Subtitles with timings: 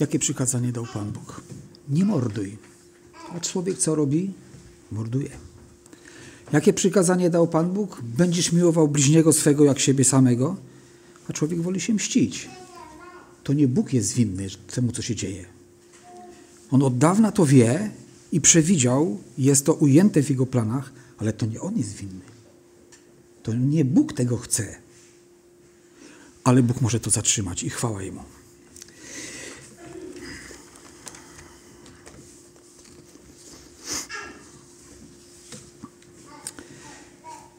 [0.00, 1.40] Jakie przykazanie dał Pan Bóg?
[1.88, 2.56] Nie morduj.
[3.36, 4.32] A człowiek co robi?
[4.92, 5.30] Morduje.
[6.52, 8.02] Jakie przykazanie dał Pan Bóg?
[8.02, 10.56] Będziesz miłował bliźniego swego jak siebie samego,
[11.28, 12.48] a człowiek woli się mścić.
[13.44, 15.44] To nie Bóg jest winny temu, co się dzieje.
[16.70, 17.90] On od dawna to wie
[18.32, 22.24] i przewidział, jest to ujęte w jego planach, ale to nie on jest winny.
[23.42, 24.76] To nie Bóg tego chce.
[26.44, 28.37] Ale Bóg może to zatrzymać i chwała Jemu.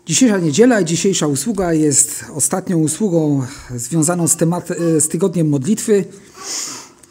[0.09, 3.43] Dzisiejsza niedziela i dzisiejsza usługa jest ostatnią usługą
[3.75, 4.67] związaną z, temat,
[4.99, 6.05] z tygodniem modlitwy.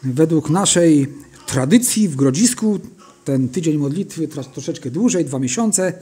[0.03, 1.07] Według naszej
[1.47, 2.79] tradycji w Grodzisku
[3.25, 5.93] ten tydzień modlitwy trwa troszeczkę dłużej, dwa miesiące.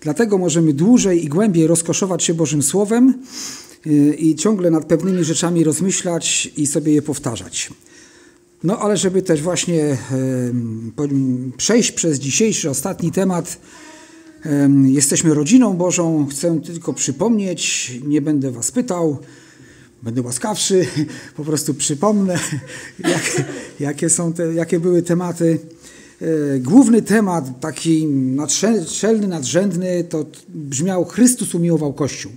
[0.00, 3.22] Dlatego możemy dłużej i głębiej rozkoszować się Bożym Słowem
[3.86, 7.70] y, i ciągle nad pewnymi rzeczami rozmyślać i sobie je powtarzać.
[8.64, 9.98] No ale żeby też właśnie
[11.56, 13.58] przejść przez dzisiejszy, ostatni temat,
[14.84, 19.18] Jesteśmy rodziną Bożą, chcę tylko przypomnieć, nie będę Was pytał,
[20.02, 20.86] będę łaskawszy,
[21.36, 22.38] po prostu przypomnę,
[22.98, 23.42] jak,
[23.80, 25.58] jakie, są te, jakie były tematy.
[26.22, 32.32] E, główny temat, taki nadszczelny, nadrzędny, to brzmiał Chrystus umiłował Kościół.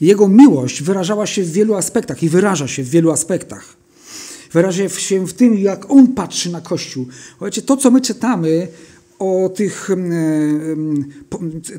[0.00, 3.76] Jego miłość wyrażała się w wielu aspektach i wyraża się w wielu aspektach.
[4.52, 7.06] Wyraża się w tym, jak On patrzy na Kościół.
[7.42, 8.68] Wiecie, to, co my czytamy,
[9.18, 9.88] o tych,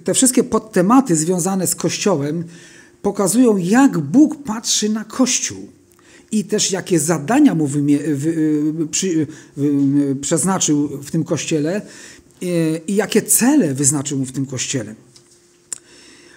[0.04, 2.44] te wszystkie podtematy związane z Kościołem
[3.02, 5.68] pokazują, jak Bóg patrzy na Kościół
[6.32, 7.70] i też jakie zadania mu
[8.92, 9.28] przy,
[10.22, 11.82] przeznaczył w tym Kościele
[12.88, 14.96] i jakie cele wyznaczył mu w tym Kościele.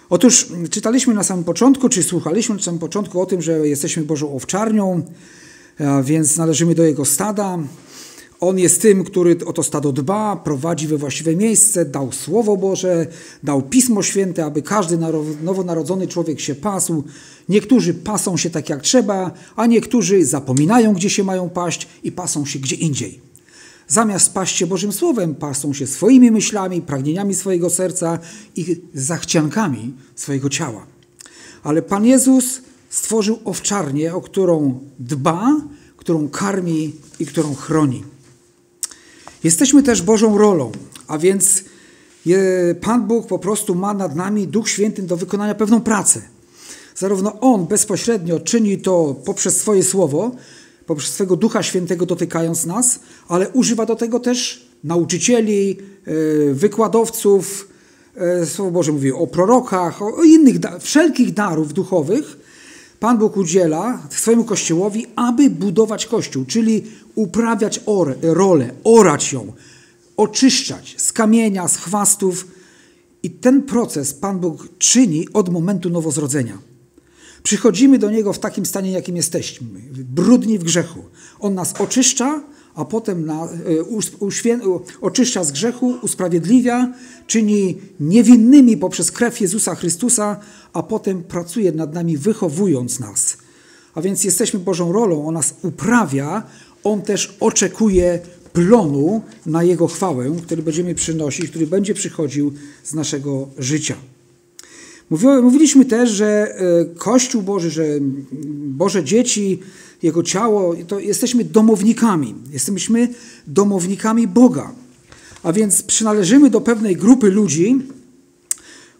[0.09, 4.35] Otóż czytaliśmy na samym początku, czy słuchaliśmy na samym początku o tym, że jesteśmy Bożą
[4.35, 5.01] owczarnią,
[6.03, 7.59] więc należymy do Jego stada,
[8.39, 13.07] on jest tym, który o to stado dba, prowadzi we właściwe miejsce, dał Słowo Boże,
[13.43, 14.97] dał Pismo Święte, aby każdy
[15.43, 17.03] nowonarodzony człowiek się pasł.
[17.49, 22.45] Niektórzy pasą się tak jak trzeba, a niektórzy zapominają, gdzie się mają paść i pasą
[22.45, 23.21] się gdzie indziej.
[23.87, 28.19] Zamiast paść się Bożym Słowem, pasą się swoimi myślami, pragnieniami swojego serca
[28.55, 30.85] i zachciankami swojego ciała.
[31.63, 35.55] Ale Pan Jezus stworzył owczarnię, o którą dba,
[35.97, 38.03] którą karmi i którą chroni.
[39.43, 40.71] Jesteśmy też Bożą rolą,
[41.07, 41.63] a więc
[42.81, 46.21] Pan Bóg po prostu ma nad nami Duch Święty do wykonania pewną pracę.
[46.95, 50.31] Zarówno On bezpośrednio czyni to poprzez swoje słowo,
[50.85, 57.67] poprzez swego Ducha Świętego dotykając nas, ale używa do tego też nauczycieli, e, wykładowców,
[58.15, 62.37] e, Słowo Boże mówi o prorokach, o innych, wszelkich darów duchowych,
[62.99, 66.83] Pan Bóg udziela swojemu Kościołowi, aby budować Kościół, czyli
[67.15, 69.53] uprawiać or, rolę, orać ją,
[70.17, 72.47] oczyszczać z kamienia, z chwastów.
[73.23, 76.57] I ten proces Pan Bóg czyni od momentu nowozrodzenia.
[77.43, 81.05] Przychodzimy do Niego w takim stanie, jakim jesteśmy, brudni w grzechu.
[81.39, 82.43] On nas oczyszcza,
[82.77, 83.49] a potem na, e,
[85.01, 86.93] oczyszcza z grzechu, usprawiedliwia,
[87.27, 90.39] czyni niewinnymi poprzez krew Jezusa Chrystusa,
[90.73, 93.37] a potem pracuje nad nami, wychowując nas.
[93.95, 96.43] A więc jesteśmy Bożą rolą, On nas uprawia,
[96.83, 98.19] On też oczekuje
[98.53, 103.95] plonu na Jego chwałę, który będziemy przynosić, który będzie przychodził z naszego życia.
[105.09, 107.83] Mówiliśmy też, że e, Kościół Boży, że
[108.67, 109.59] Boże dzieci,
[110.03, 112.35] Jego ciało, to jesteśmy domownikami.
[112.51, 113.07] Jesteśmy
[113.47, 114.71] domownikami Boga.
[115.43, 117.81] A więc przynależymy do pewnej grupy ludzi,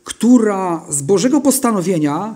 [0.03, 2.35] która z Bożego postanowienia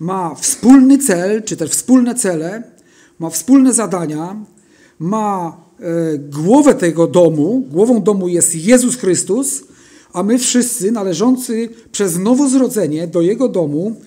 [0.00, 2.62] ma wspólny cel, czy też wspólne cele,
[3.18, 4.36] ma wspólne zadania,
[4.98, 7.66] ma e, głowę tego domu.
[7.70, 9.64] Głową domu jest Jezus Chrystus,
[10.12, 14.00] a my wszyscy należący przez nowozrodzenie do Jego domu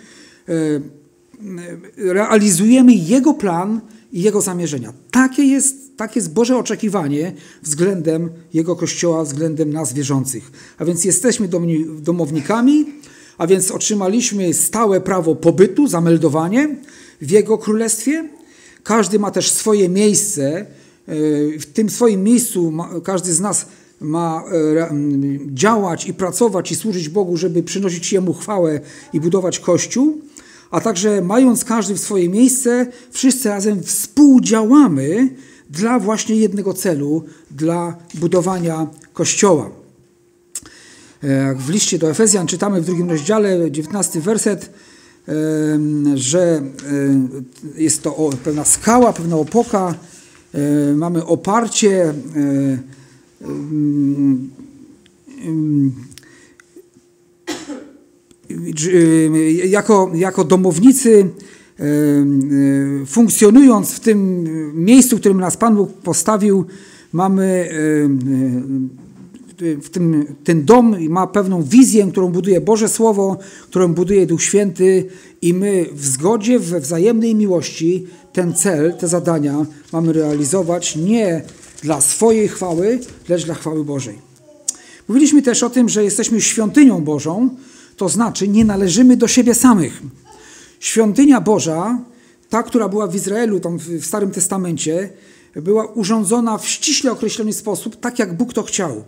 [0.50, 0.54] e,
[1.98, 4.94] realizujemy Jego plan i Jego zamierzenia.
[5.12, 10.52] Takie jest, takie jest Boże oczekiwanie względem Jego Kościoła, względem nas wierzących.
[10.78, 11.50] A więc jesteśmy
[12.00, 12.86] domownikami,
[13.38, 16.76] a więc otrzymaliśmy stałe prawo pobytu, zameldowanie
[17.22, 18.30] w Jego Królestwie.
[18.84, 20.58] Każdy ma też swoje miejsce.
[20.58, 20.66] E,
[21.60, 22.74] w tym swoim miejscu
[23.04, 23.66] każdy z nas
[24.02, 24.90] ma e,
[25.46, 28.80] działać i pracować i służyć Bogu, żeby przynosić Jemu chwałę
[29.14, 30.22] i budować Kościół,
[30.72, 35.30] a także mając każdy w swoje miejsce, wszyscy razem współdziałamy
[35.70, 39.70] dla właśnie jednego celu, dla budowania Kościoła.
[41.24, 44.70] E, w liście do Efezjan czytamy w drugim rozdziale, 19 werset,
[46.16, 46.62] że
[47.78, 49.96] e, jest to pewna skała, pewna opoka,
[50.96, 52.14] mamy oparcie
[59.66, 61.30] jako, jako domownicy
[63.06, 64.48] funkcjonując w tym
[64.86, 66.66] miejscu, w którym nas Pan Bóg postawił,
[67.14, 67.70] mamy
[69.60, 73.38] w tym, ten dom ma pewną wizję, którą buduje Boże Słowo,
[73.70, 75.06] którą buduje Duch Święty
[75.42, 81.42] i my w zgodzie, we wzajemnej miłości ten cel, te zadania mamy realizować nie
[81.86, 83.00] dla swojej chwały,
[83.30, 84.20] lecz dla chwały Bożej.
[85.08, 87.50] Mówiliśmy też o tym, że jesteśmy świątynią Bożą,
[87.98, 90.02] to znaczy nie należymy do siebie samych.
[90.80, 92.00] Świątynia Boża,
[92.50, 95.10] ta, która była w Izraelu, tam w Starym Testamencie,
[95.56, 99.04] była urządzona w ściśle określony sposób, tak jak Bóg to chciał.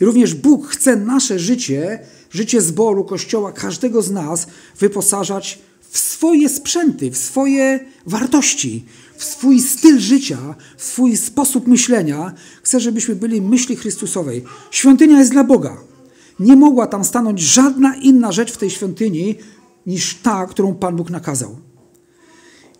[0.00, 1.98] I również Bóg chce nasze życie,
[2.30, 4.46] życie zboru, kościoła, każdego z nas
[4.78, 5.58] wyposażać
[5.90, 8.84] w swoje sprzęty, w swoje wartości,
[9.24, 12.32] w swój styl życia, w swój sposób myślenia.
[12.62, 14.44] Chce, żebyśmy byli myśli Chrystusowej.
[14.70, 15.76] Świątynia jest dla Boga.
[16.40, 19.34] Nie mogła tam stanąć żadna inna rzecz w tej świątyni
[19.86, 21.56] niż ta, którą Pan Bóg nakazał.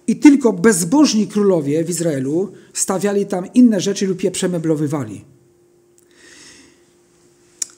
[0.07, 5.25] I tylko bezbożni królowie w Izraelu stawiali tam inne rzeczy lub je przemeblowywali.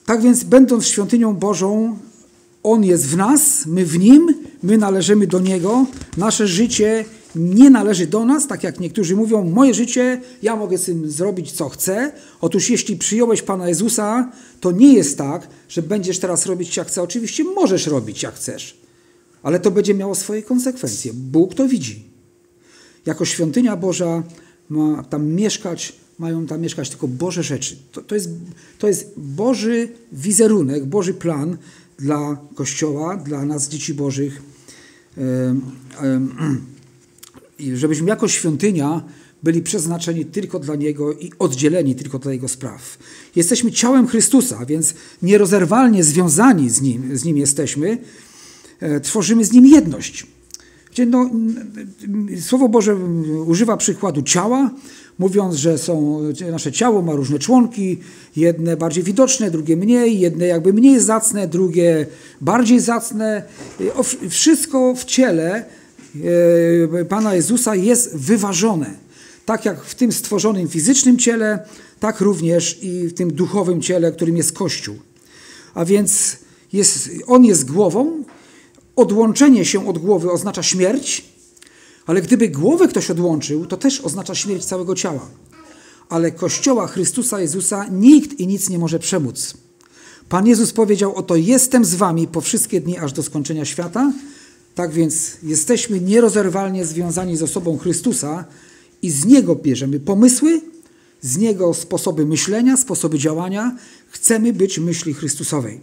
[0.05, 1.97] Tak więc, będąc świątynią Bożą,
[2.63, 4.33] On jest w nas, my w Nim,
[4.63, 5.85] my należymy do Niego.
[6.17, 7.05] Nasze życie
[7.37, 11.51] nie należy do nas, tak jak niektórzy mówią, moje życie, ja mogę z tym zrobić
[11.51, 12.11] co chcę.
[12.41, 17.03] Otóż jeśli przyjąłeś Pana Jezusa, to nie jest tak, że będziesz teraz robić jak chcesz.
[17.03, 18.77] Oczywiście możesz robić jak chcesz,
[19.43, 21.13] ale to będzie miało swoje konsekwencje.
[21.13, 22.03] Bóg to widzi.
[23.05, 24.23] Jako świątynia Boża
[24.69, 27.77] ma tam mieszkać mają tam mieszkać tylko Boże rzeczy.
[27.91, 28.29] To, to, jest,
[28.79, 31.57] to jest Boży wizerunek, Boży plan
[31.99, 34.41] dla Kościoła, dla nas, dzieci Bożych.
[37.59, 39.03] I żebyśmy jako świątynia
[39.43, 42.97] byli przeznaczeni tylko dla Niego i oddzieleni tylko dla Jego spraw.
[43.35, 47.97] Jesteśmy ciałem Chrystusa, więc nierozerwalnie związani z Nim, z nim jesteśmy.
[48.79, 50.27] E, tworzymy z Nim jedność.
[51.07, 51.29] No,
[52.41, 52.95] Słowo Boże
[53.45, 54.71] używa przykładu ciała,
[55.19, 56.21] mówiąc, że są,
[56.51, 57.97] nasze ciało ma różne członki,
[58.35, 62.05] jedne bardziej widoczne, drugie mniej, jedne jakby mniej zacne, drugie
[62.41, 63.43] bardziej zacne.
[64.29, 65.65] Wszystko w ciele e,
[67.09, 68.93] Pana Jezusa jest wyważone.
[69.45, 71.67] Tak jak w tym stworzonym fizycznym ciele,
[71.99, 74.95] tak również i w tym duchowym ciele, którym jest Kościół.
[75.73, 76.37] A więc
[76.73, 78.23] jest, On jest głową,
[78.95, 81.25] odłączenie się od głowy oznacza śmierć,
[82.05, 85.29] ale gdyby głowę ktoś odłączył, to też oznacza śmierć całego ciała.
[86.09, 89.53] Ale Kościoła Chrystusa Jezusa nikt i nic nie może przemóc.
[90.29, 94.11] Pan Jezus powiedział: Oto jestem z wami po wszystkie dni aż do skończenia świata.
[94.77, 98.45] Tak więc jesteśmy nierozerwalnie związani z osobą Chrystusa
[99.01, 100.61] i z Niego bierzemy pomysły,
[101.21, 103.77] z Niego sposoby myślenia, sposoby działania.
[104.09, 105.79] Chcemy być myśli Chrystusowej.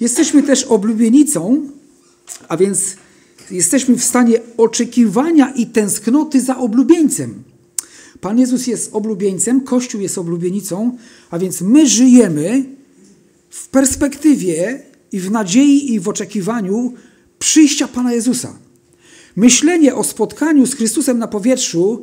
[0.00, 1.70] Jesteśmy też oblubienicą,
[2.48, 2.96] a więc
[3.50, 7.42] jesteśmy w stanie oczekiwania i tęsknoty za oblubieńcem.
[8.20, 10.96] Pan Jezus jest oblubieńcem, Kościół jest oblubienicą,
[11.30, 12.64] a więc my żyjemy
[13.50, 16.94] w perspektywie i w nadziei i w oczekiwaniu
[17.42, 18.58] przyjścia Pana Jezusa.
[19.36, 22.02] Myślenie o spotkaniu z Chrystusem na powietrzu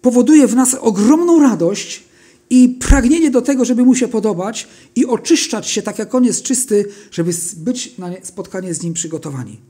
[0.00, 2.04] powoduje w nas ogromną radość
[2.50, 6.42] i pragnienie do tego, żeby mu się podobać i oczyszczać się tak, jak on jest
[6.42, 9.60] czysty, żeby być na spotkanie z nim przygotowani.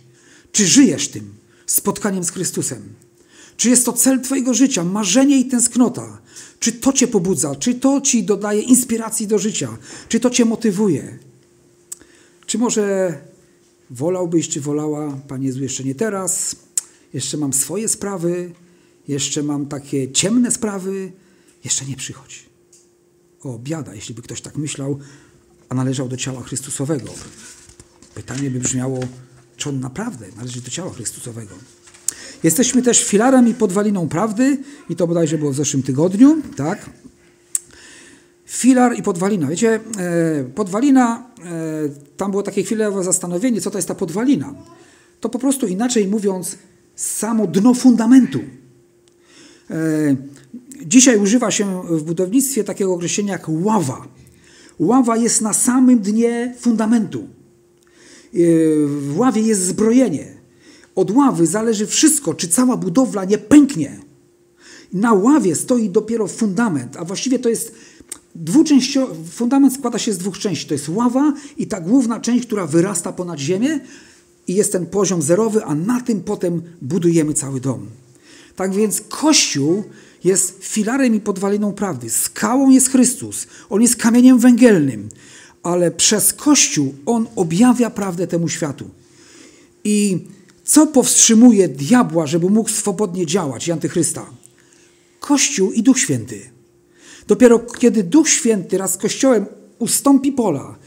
[0.52, 1.34] Czy żyjesz tym
[1.66, 2.82] spotkaniem z Chrystusem?
[3.56, 6.18] Czy jest to cel Twojego życia, marzenie i tęsknota?
[6.60, 7.54] Czy to Cię pobudza?
[7.54, 9.76] Czy to Ci dodaje inspiracji do życia?
[10.08, 11.18] Czy to Cię motywuje?
[12.46, 13.14] Czy może
[13.90, 16.56] wolałbyś, czy wolała, Panie Jezu, jeszcze nie teraz?
[17.14, 18.52] Jeszcze mam swoje sprawy,
[19.08, 21.12] jeszcze mam takie ciemne sprawy,
[21.64, 22.46] jeszcze nie przychodź.
[23.42, 24.98] O, biada, jeśli by ktoś tak myślał,
[25.68, 27.10] a należał do ciała Chrystusowego.
[28.14, 29.00] Pytanie by brzmiało,
[29.56, 31.54] czy on naprawdę należy do ciała Chrystusowego.
[32.42, 34.58] Jesteśmy też filarem i podwaliną prawdy,
[34.90, 36.90] i to bodajże było w zeszłym tygodniu, tak?
[38.48, 39.46] Filar i podwalina.
[39.46, 44.54] Wiecie, e, podwalina, e, tam było takie chwilowe zastanowienie, co to jest ta podwalina.
[45.20, 46.56] To po prostu inaczej mówiąc,
[46.96, 48.40] samo dno fundamentu.
[49.70, 50.16] E,
[50.86, 54.08] dzisiaj używa się w budownictwie takiego określenia jak ława.
[54.78, 57.28] Ława jest na samym dnie fundamentu.
[58.86, 60.26] W ławie jest zbrojenie.
[60.94, 63.98] Od ławy zależy wszystko, czy cała budowla nie pęknie.
[64.92, 67.74] Na ławie stoi dopiero fundament, a właściwie to jest
[68.38, 69.14] dwuczęściowy.
[69.30, 70.66] Fundament składa się z dwóch części.
[70.66, 73.80] To jest ława i ta główna część, która wyrasta ponad ziemię
[74.46, 77.86] i jest ten poziom zerowy, a na tym potem budujemy cały dom.
[78.56, 79.84] Tak więc Kościół
[80.24, 82.10] jest filarem i podwaliną prawdy.
[82.10, 83.46] Skałą jest Chrystus.
[83.70, 85.08] On jest kamieniem węgielnym,
[85.62, 88.90] ale przez Kościół On objawia prawdę temu światu.
[89.84, 90.18] I
[90.64, 94.26] co powstrzymuje diabła, żeby mógł swobodnie działać i antychrysta?
[95.20, 96.57] Kościół i Duch Święty.
[97.28, 99.46] Dopiero kiedy Duch Święty raz Kościołem
[99.78, 100.78] ustąpi pola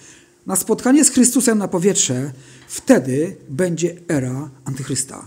[0.45, 2.31] na spotkanie z Chrystusem na powietrze,
[2.67, 5.25] wtedy będzie era antychrysta.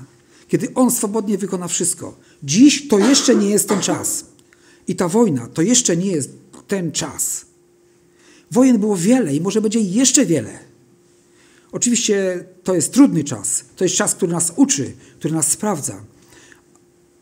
[0.49, 2.17] Kiedy On swobodnie wykona wszystko.
[2.43, 4.25] Dziś to jeszcze nie jest ten czas.
[4.89, 6.31] I ta wojna to jeszcze nie jest
[6.69, 7.47] ten czas.
[8.51, 10.59] Wojen było wiele i może będzie jeszcze wiele.
[11.73, 13.65] Oczywiście to jest trudny czas.
[13.77, 16.05] To jest czas, który nas uczy, który nas sprawdza.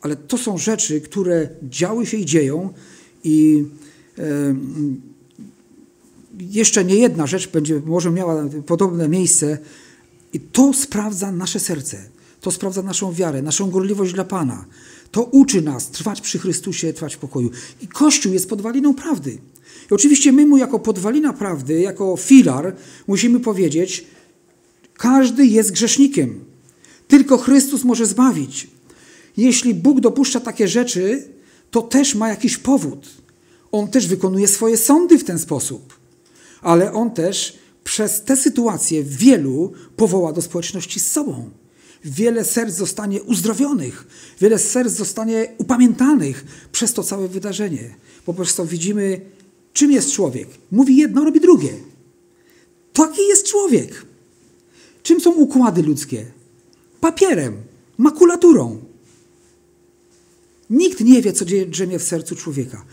[0.01, 2.75] Ale to są rzeczy, które działy się i dzieją
[3.25, 3.65] i
[6.39, 9.59] jeszcze nie jedna rzecz będzie może miała podobne miejsce
[10.33, 12.09] i to sprawdza nasze serce.
[12.41, 14.65] To sprawdza naszą wiarę, naszą gorliwość dla Pana.
[15.11, 17.51] To uczy nas trwać przy Chrystusie, trwać w pokoju.
[17.83, 19.39] I Kościół jest podwaliną prawdy.
[19.91, 22.77] I oczywiście my mu jako podwalina prawdy, jako filar
[23.07, 24.07] musimy powiedzieć,
[24.95, 26.45] każdy jest grzesznikiem.
[27.09, 28.69] Tylko Chrystus może zbawić.
[29.37, 31.25] Jeśli Bóg dopuszcza takie rzeczy,
[31.71, 33.22] to też ma jakiś powód.
[33.73, 35.99] On też wykonuje swoje sądy w ten sposób.
[36.63, 41.51] Ale on też przez te sytuacje wielu powoła do społeczności z sobą.
[42.05, 44.07] Wiele serc zostanie uzdrowionych,
[44.41, 47.95] wiele serc zostanie upamiętanych przez to całe wydarzenie.
[48.27, 49.21] Po prostu widzimy,
[49.73, 50.49] czym jest człowiek.
[50.71, 51.73] Mówi jedno, robi drugie.
[52.93, 54.07] Taki jest człowiek.
[55.03, 56.27] Czym są układy ludzkie?
[57.01, 57.57] Papierem,
[57.99, 58.79] makulaturą.
[60.71, 62.85] Nikt nie wie, co drzemie w sercu człowieka.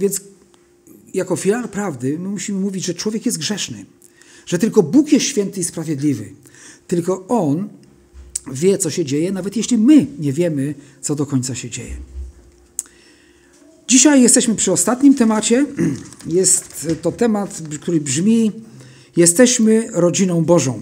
[0.00, 0.20] Więc
[1.14, 3.86] jako filar prawdy my musimy mówić, że człowiek jest grzeszny,
[4.46, 6.32] że tylko Bóg jest święty i sprawiedliwy.
[6.86, 7.68] Tylko On
[8.52, 11.96] wie, co się dzieje, nawet jeśli my nie wiemy, co do końca się dzieje.
[13.88, 15.66] Dzisiaj jesteśmy przy ostatnim temacie.
[16.26, 18.52] Jest to temat, który brzmi:
[19.16, 20.80] Jesteśmy rodziną Bożą.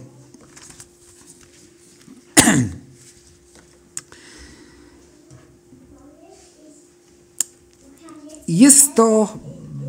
[8.48, 9.38] Jest to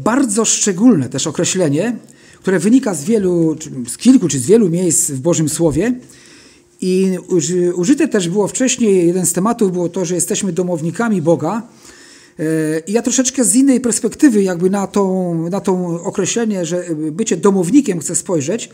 [0.03, 1.97] bardzo szczególne też określenie,
[2.39, 3.55] które wynika z wielu,
[3.87, 5.93] z kilku czy z wielu miejsc w Bożym Słowie.
[6.81, 7.17] I
[7.75, 11.61] użyte też było wcześniej, jeden z tematów było to, że jesteśmy domownikami Boga.
[12.39, 12.43] E,
[12.79, 17.99] I ja troszeczkę z innej perspektywy jakby na, tą, na to określenie, że bycie domownikiem
[17.99, 18.69] chcę spojrzeć.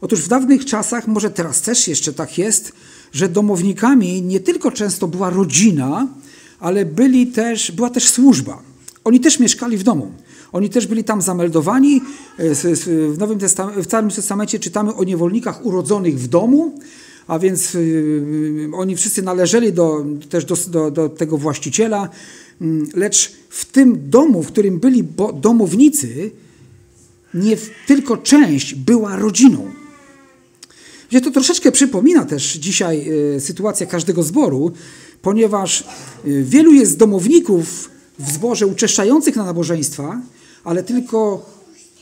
[0.00, 2.72] Otóż w dawnych czasach, może teraz też jeszcze tak jest,
[3.12, 6.08] że domownikami nie tylko często była rodzina,
[6.60, 8.71] ale byli też, była też służba.
[9.04, 10.12] Oni też mieszkali w domu.
[10.52, 12.00] Oni też byli tam zameldowani.
[12.38, 13.38] E, w, Nowym
[13.76, 16.78] w Starym Testamencie czytamy o niewolnikach urodzonych w domu,
[17.26, 22.08] a więc y, oni wszyscy należeli do, też do, do, do tego właściciela.
[22.60, 25.04] Mm, lecz w tym domu, w którym byli
[25.34, 26.30] domownicy,
[27.34, 27.56] nie
[27.86, 29.70] tylko część była rodziną.
[31.10, 34.72] Gdzie to troszeczkę przypomina też dzisiaj y, sytuację każdego zboru,
[35.22, 35.84] ponieważ
[36.26, 40.20] y, wielu jest domowników w zborze uczeszczających na nabożeństwa,
[40.64, 41.46] ale tylko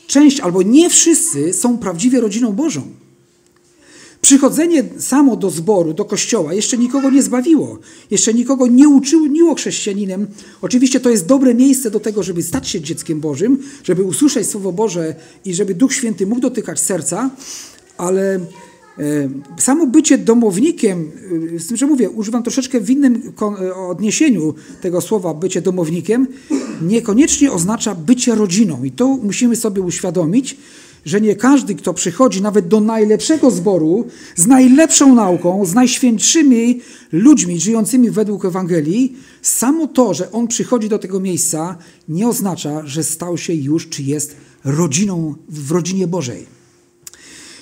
[0.07, 2.81] część albo nie wszyscy są prawdziwie rodziną Bożą.
[4.21, 7.79] Przychodzenie samo do zboru, do kościoła jeszcze nikogo nie zbawiło,
[8.11, 10.27] jeszcze nikogo nie uczyniło chrześcijaninem.
[10.61, 14.71] Oczywiście to jest dobre miejsce do tego, żeby stać się dzieckiem Bożym, żeby usłyszeć Słowo
[14.71, 15.15] Boże
[15.45, 17.29] i żeby Duch Święty mógł dotykać serca,
[17.97, 18.39] ale
[19.57, 21.11] samo bycie domownikiem,
[21.55, 26.27] e, z tym, że mówię, używam troszeczkę w innym e, odniesieniu tego słowa bycie domownikiem,
[26.81, 28.83] niekoniecznie oznacza bycie rodziną.
[28.83, 30.57] I to musimy sobie uświadomić,
[31.05, 34.05] że nie każdy, kto przychodzi nawet do najlepszego zboru,
[34.35, 36.79] z najlepszą nauką, z najświętszymi
[37.11, 41.77] ludźmi żyjącymi według Ewangelii, samo to, że on przychodzi do tego miejsca,
[42.09, 46.60] nie oznacza, że stał się już czy jest rodziną w rodzinie Bożej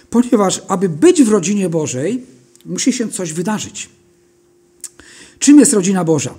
[0.09, 2.23] ponieważ aby być w rodzinie Bożej,
[2.65, 3.89] musi się coś wydarzyć.
[5.39, 6.33] Czym jest rodzina Boża?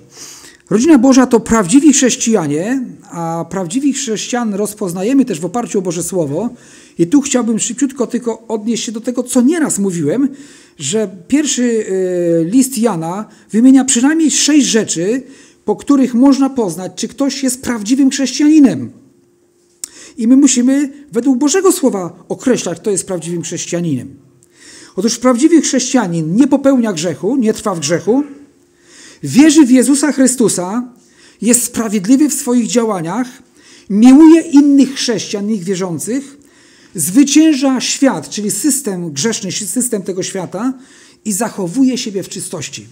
[0.69, 6.49] Rodzina Boża to prawdziwi chrześcijanie, a prawdziwi chrześcijan rozpoznajemy też w oparciu o Boże Słowo.
[6.99, 10.29] I tu chciałbym szybciutko tylko odnieść się do tego, co nieraz mówiłem,
[10.79, 15.23] że pierwszy y, list Jana wymienia przynajmniej sześć rzeczy,
[15.65, 19.00] po których można poznać, czy ktoś jest prawdziwym chrześcijaninem.
[20.17, 24.15] I my musimy według Bożego Słowa określać, kto jest prawdziwym chrześcijaninem.
[24.95, 28.23] Otóż prawdziwy chrześcijanin nie popełnia grzechu, nie trwa w grzechu,
[29.23, 30.93] wierzy w Jezusa Chrystusa,
[31.41, 33.27] jest sprawiedliwy w swoich działaniach,
[33.89, 36.37] miłuje innych chrześcijan, innych wierzących,
[36.95, 40.73] zwycięża świat, czyli system grzeszny, system tego świata
[41.25, 42.87] i zachowuje siebie w czystości.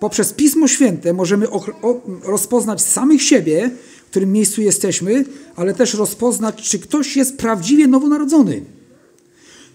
[0.00, 1.46] Poprzez Pismo Święte możemy
[2.22, 3.70] rozpoznać samych siebie,
[4.14, 5.24] którym miejscu jesteśmy,
[5.56, 8.64] ale też rozpoznać, czy ktoś jest prawdziwie nowonarodzony.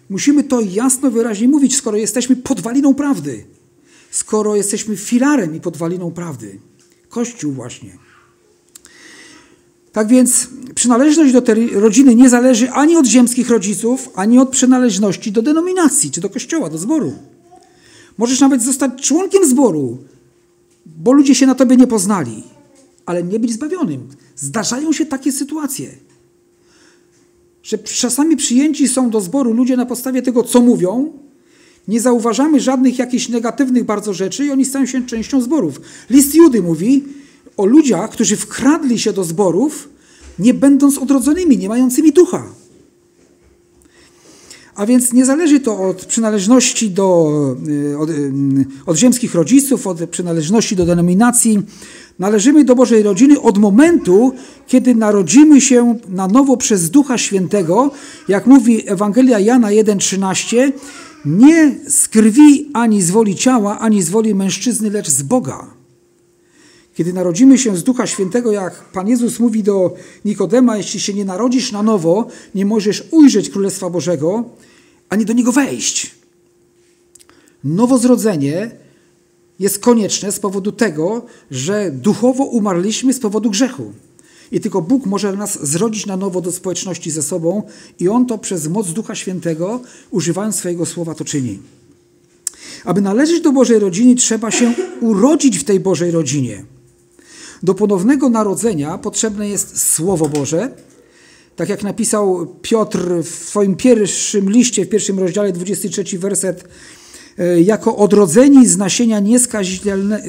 [0.10, 3.46] Musimy to jasno, wyraźnie mówić, skoro jesteśmy podwaliną prawdy,
[4.12, 6.60] skoro jesteśmy filarem i podwaliną prawdy.
[7.10, 7.98] Kościół właśnie.
[9.92, 15.32] Tak więc przynależność do tej rodziny nie zależy ani od ziemskich rodziców, ani od przynależności
[15.32, 17.14] do denominacji, czy do kościoła, do zboru.
[18.18, 19.98] Możesz nawet zostać członkiem zboru,
[20.86, 22.44] bo ludzie się na tobie nie poznali,
[23.10, 24.08] ale nie być zbawionym.
[24.36, 25.90] Zdarzają się takie sytuacje,
[27.64, 31.14] że czasami przyjęci są do zboru ludzie na podstawie tego, co mówią,
[31.88, 35.82] nie zauważamy żadnych jakichś negatywnych bardzo rzeczy i oni stają się częścią zborów.
[36.10, 37.04] List Judy mówi
[37.58, 39.90] o ludziach, którzy wkradli się do zborów,
[40.40, 42.44] nie będąc odrodzonymi, nie mającymi ducha.
[44.76, 47.30] A więc nie zależy to od przynależności do,
[47.68, 48.32] y, od, y,
[48.86, 51.60] od ziemskich rodziców, od przynależności do denominacji.
[52.20, 54.34] Należymy do Bożej rodziny od momentu,
[54.68, 57.92] kiedy narodzimy się na nowo przez Ducha Świętego,
[58.28, 60.72] jak mówi Ewangelia Jana 1,13,
[61.26, 65.68] nie z krwi ani z woli ciała, ani z woli mężczyzny, lecz z Boga.
[66.96, 69.96] Kiedy narodzimy się z Ducha Świętego, jak Pan Jezus mówi do
[70.26, 74.44] Nikodema, jeśli się nie narodzisz na nowo, nie możesz ujrzeć Królestwa Bożego,
[75.10, 76.16] ani do niego wejść.
[77.64, 78.72] Nowozrodzenie
[79.60, 83.92] jest konieczne z powodu tego, że duchowo umarliśmy z powodu grzechu.
[84.52, 87.64] I tylko Bóg może nas zrodzić na nowo do społeczności ze sobą
[88.00, 89.80] i On to przez moc Ducha Świętego,
[90.12, 91.60] używając swojego słowa, to czyni.
[92.86, 96.66] Aby należeć do Bożej rodziny, trzeba się urodzić w tej Bożej rodzinie.
[97.64, 100.72] Do ponownego narodzenia potrzebne jest Słowo Boże,
[101.56, 106.64] tak jak napisał Piotr w swoim pierwszym liście, w pierwszym rozdziale, 23 werset,
[107.64, 110.22] jako odrodzeni z nasienia nieskazitelne, e,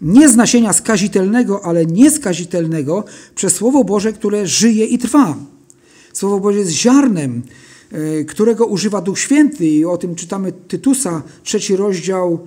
[0.00, 5.36] nie z nasienia skazitelnego, ale nieskazitelnego przez Słowo Boże, które żyje i trwa.
[6.12, 7.42] Słowo Boże jest ziarnem,
[7.92, 12.46] e, którego używa Duch Święty i o tym czytamy Tytusa, trzeci rozdział,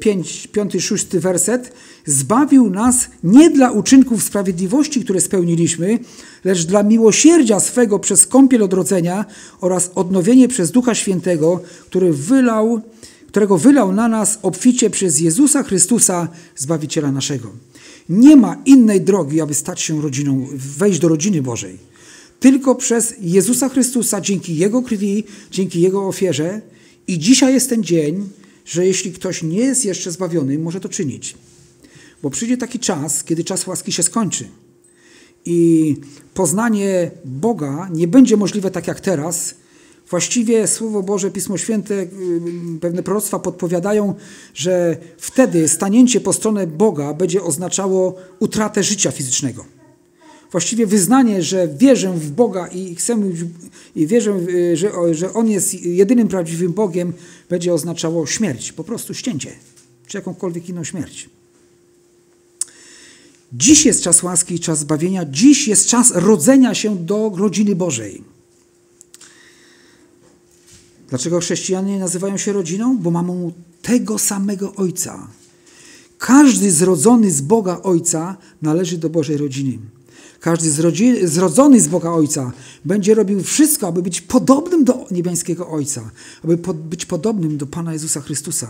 [0.00, 1.72] 5, 5, 6 werset.
[2.06, 5.98] Zbawił nas nie dla uczynków sprawiedliwości, które spełniliśmy,
[6.44, 9.24] lecz dla miłosierdzia swego przez kąpiel odrodzenia
[9.60, 12.80] oraz odnowienie przez Ducha Świętego, który wylał
[13.28, 17.52] którego wylał na nas obficie przez Jezusa Chrystusa, Zbawiciela naszego.
[18.08, 21.78] Nie ma innej drogi, aby stać się rodziną, wejść do rodziny Bożej.
[22.40, 26.60] Tylko przez Jezusa Chrystusa, dzięki Jego krwi, dzięki Jego ofierze.
[27.06, 28.28] I dzisiaj jest ten dzień,
[28.64, 31.34] że jeśli ktoś nie jest jeszcze zbawiony, może to czynić.
[32.22, 34.48] Bo przyjdzie taki czas, kiedy czas łaski się skończy.
[35.44, 35.96] I
[36.34, 39.54] poznanie Boga nie będzie możliwe tak jak teraz,
[40.10, 42.08] Właściwie Słowo Boże, Pismo Święte, y,
[42.80, 44.14] pewne proroctwa podpowiadają,
[44.54, 49.64] że wtedy stanięcie po stronę Boga będzie oznaczało utratę życia fizycznego.
[50.50, 53.18] Właściwie wyznanie, że wierzę w Boga i chcę
[53.96, 57.12] i wierzę, y, że, że On jest jedynym prawdziwym Bogiem,
[57.48, 59.50] będzie oznaczało śmierć, po prostu ścięcie,
[60.06, 61.30] czy jakąkolwiek inną śmierć.
[63.52, 68.37] Dziś jest czas łaski i czas zbawienia, dziś jest czas rodzenia się do rodziny Bożej.
[71.08, 72.98] Dlaczego chrześcijanie nazywają się rodziną?
[72.98, 75.28] Bo mamy tego samego Ojca.
[76.18, 79.78] Każdy zrodzony z Boga Ojca należy do Bożej rodziny.
[80.40, 80.70] Każdy
[81.28, 82.52] zrodzony z Boga Ojca
[82.84, 86.10] będzie robił wszystko, aby być podobnym do niebiańskiego Ojca,
[86.44, 88.68] aby być podobnym do Pana Jezusa Chrystusa.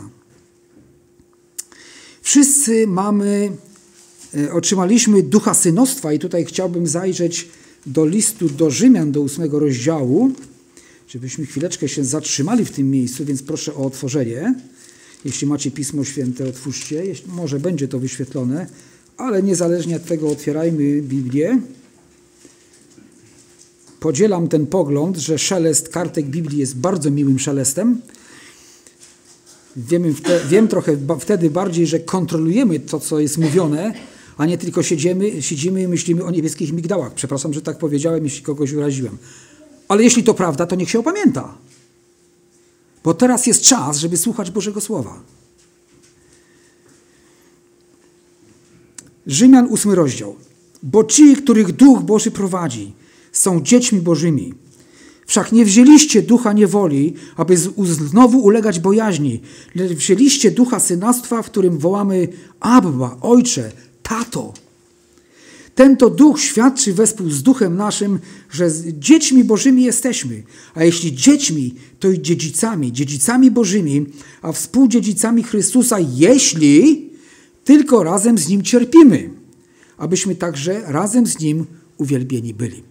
[2.23, 3.53] Wszyscy mamy,
[4.35, 7.49] e, otrzymaliśmy ducha synostwa i tutaj chciałbym zajrzeć
[7.87, 10.33] do listu do Rzymian, do ósmego rozdziału
[11.09, 14.55] żebyśmy chwileczkę się zatrzymali w tym miejscu, więc proszę o otworzenie.
[15.25, 17.03] Jeśli macie Pismo Święte, otwórzcie.
[17.27, 18.67] Może będzie to wyświetlone,
[19.17, 21.61] ale niezależnie od tego otwierajmy Biblię.
[24.01, 28.01] Podzielam ten pogląd, że szelest kartek Biblii jest bardzo miłym szelestem.
[29.77, 30.15] Wiem,
[30.49, 33.95] wiem trochę wtedy bardziej, że kontrolujemy to, co jest mówione,
[34.37, 37.15] a nie tylko siedzimy, siedzimy i myślimy o niebieskich migdałach.
[37.15, 39.19] Przepraszam, że tak powiedziałem, jeśli kogoś uraziłem.
[39.89, 41.55] Ale jeśli to prawda, to niech się opamięta.
[43.05, 45.21] Bo teraz jest czas, żeby słuchać Bożego Słowa.
[49.27, 50.37] Rzymian ósmy rozdział.
[50.83, 52.93] Bo ci, których Duch Boży prowadzi,
[53.33, 54.55] są dziećmi Bożymi.
[55.27, 59.41] Wszak nie wzięliście ducha niewoli, aby znowu ulegać bojaźni,
[59.75, 62.29] lecz wzięliście ducha synastwa, w którym wołamy
[62.61, 63.73] Abba, Ojcze,
[64.03, 64.53] Tato.
[65.79, 68.19] Ten to duch świadczy wespół z duchem naszym,
[68.51, 70.43] że dziećmi Bożymi jesteśmy.
[70.75, 74.07] A jeśli dziećmi, to i dziedzicami, dziedzicami Bożymi,
[74.43, 77.11] a współdziedzicami Chrystusa, jeśli
[77.65, 79.31] tylko razem z Nim cierpimy,
[79.99, 81.67] abyśmy także razem z Nim
[81.99, 82.83] uwielbieni byli.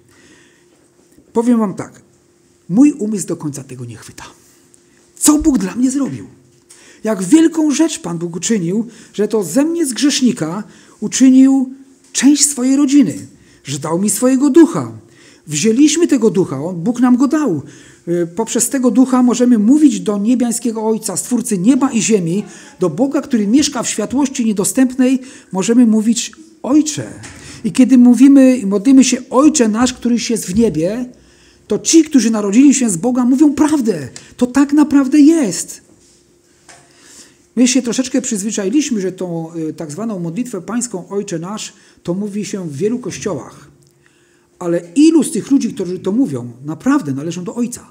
[1.33, 2.01] Powiem Wam tak,
[2.69, 4.23] mój umysł do końca tego nie chwyta.
[5.17, 6.27] Co Bóg dla mnie zrobił?
[7.03, 10.63] Jak wielką rzecz Pan Bóg uczynił, że to ze mnie z grzesznika
[10.99, 11.77] uczynił
[12.13, 13.17] część swojej rodziny,
[13.63, 14.91] że dał mi swojego ducha.
[15.47, 17.61] Wzięliśmy tego ducha, on, Bóg nam go dał.
[18.07, 22.43] Y, poprzez tego ducha możemy mówić do niebiańskiego Ojca, Stwórcy nieba i ziemi,
[22.79, 25.19] do Boga, który mieszka w światłości niedostępnej,
[25.51, 26.31] możemy mówić
[26.63, 27.07] Ojcze.
[27.63, 31.05] I kiedy mówimy i modlimy się Ojcze nasz, któryś jest w niebie,
[31.67, 34.07] to ci, którzy narodzili się z Boga, mówią prawdę.
[34.37, 35.86] To tak naprawdę jest.
[37.57, 42.45] My się troszeczkę przyzwyczailiśmy, że tą y, tak zwaną modlitwę pańską Ojcze Nasz to mówi
[42.45, 43.71] się w wielu kościołach.
[44.59, 47.87] Ale ilu z tych ludzi, którzy to mówią, naprawdę należą do Ojca?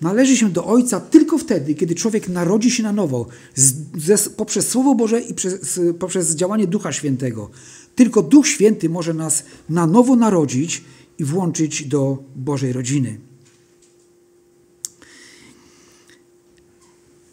[0.00, 4.68] Należy się do Ojca tylko wtedy, kiedy człowiek narodzi się na nowo z, ze, poprzez
[4.68, 7.50] Słowo Boże i przez, poprzez działanie Ducha Świętego.
[7.94, 10.84] Tylko Duch Święty może nas na nowo narodzić
[11.18, 13.31] i włączyć do Bożej rodziny.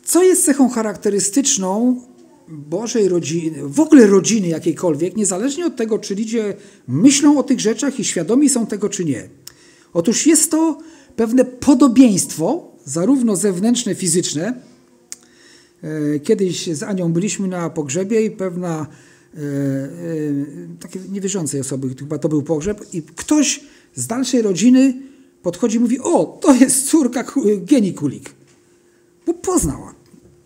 [0.09, 2.01] Co jest cechą charakterystyczną
[2.47, 6.53] Bożej rodziny, w ogóle rodziny jakiejkolwiek, niezależnie od tego, czy ludzie
[6.87, 9.29] myślą o tych rzeczach i świadomi są tego, czy nie?
[9.93, 10.77] Otóż jest to
[11.15, 14.61] pewne podobieństwo, zarówno zewnętrzne, fizyczne.
[15.83, 18.87] E, kiedyś z Anią byliśmy na pogrzebie i pewna
[19.35, 19.41] e, e,
[20.79, 23.61] takie niewierzącej osoby, chyba to był pogrzeb, i ktoś
[23.95, 24.93] z dalszej rodziny
[25.43, 27.23] podchodzi i mówi: O, to jest córka
[27.57, 28.29] Geni Kulik.
[29.25, 29.98] Bo poznała.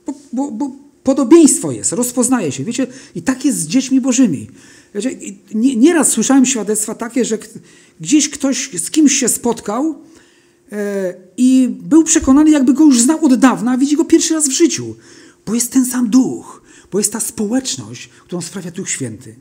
[0.05, 0.71] Bo, bo, bo
[1.03, 2.63] podobieństwo jest, rozpoznaje się.
[2.63, 4.47] Wiecie, i tak jest z dziećmi bożymi.
[4.95, 5.09] Wiecie,
[5.53, 7.37] nieraz słyszałem świadectwa takie, że
[8.01, 9.95] gdzieś ktoś z kimś się spotkał
[10.71, 14.47] e, i był przekonany, jakby go już znał od dawna, a widzi go pierwszy raz
[14.49, 14.95] w życiu.
[15.45, 16.61] Bo jest ten sam duch,
[16.91, 19.35] bo jest ta społeczność, którą sprawia Duch Święty.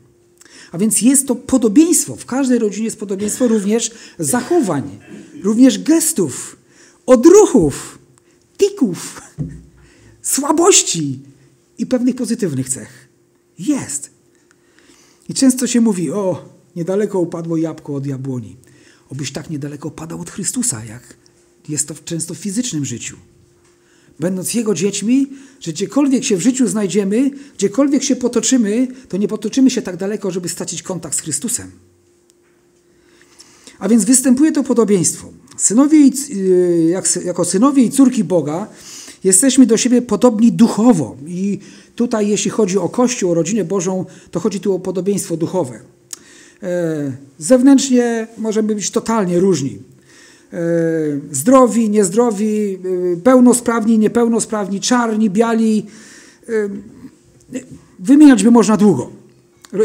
[0.71, 2.15] A więc jest to podobieństwo.
[2.15, 4.99] W każdej rodzinie jest podobieństwo również zachowań,
[5.43, 6.57] również gestów,
[7.05, 7.99] odruchów,
[8.57, 9.21] tików,
[10.23, 11.19] słabości
[11.77, 13.09] i pewnych pozytywnych cech.
[13.59, 14.09] Jest.
[15.29, 18.57] I często się mówi, o, niedaleko upadło jabłko od jabłoni.
[19.09, 21.17] Obyś tak niedaleko padał od Chrystusa, jak
[21.69, 23.17] jest to często w fizycznym życiu.
[24.19, 25.27] Będąc Jego dziećmi,
[25.59, 30.31] że gdziekolwiek się w życiu znajdziemy, gdziekolwiek się potoczymy, to nie potoczymy się tak daleko,
[30.31, 31.71] żeby stracić kontakt z Chrystusem.
[33.79, 35.33] A więc występuje to podobieństwo.
[35.57, 38.67] Synowie, y, jak, jako synowie i córki Boga
[39.23, 41.15] jesteśmy do siebie podobni duchowo.
[41.27, 41.59] I
[41.95, 45.79] tutaj, jeśli chodzi o Kościół, o rodzinę Bożą, to chodzi tu o podobieństwo duchowe.
[46.63, 49.77] E, zewnętrznie możemy być totalnie różni.
[50.53, 50.59] E,
[51.31, 52.79] zdrowi, niezdrowi,
[53.13, 55.85] e, pełnosprawni, niepełnosprawni, czarni, biali.
[57.99, 59.09] Wymieniać by można długo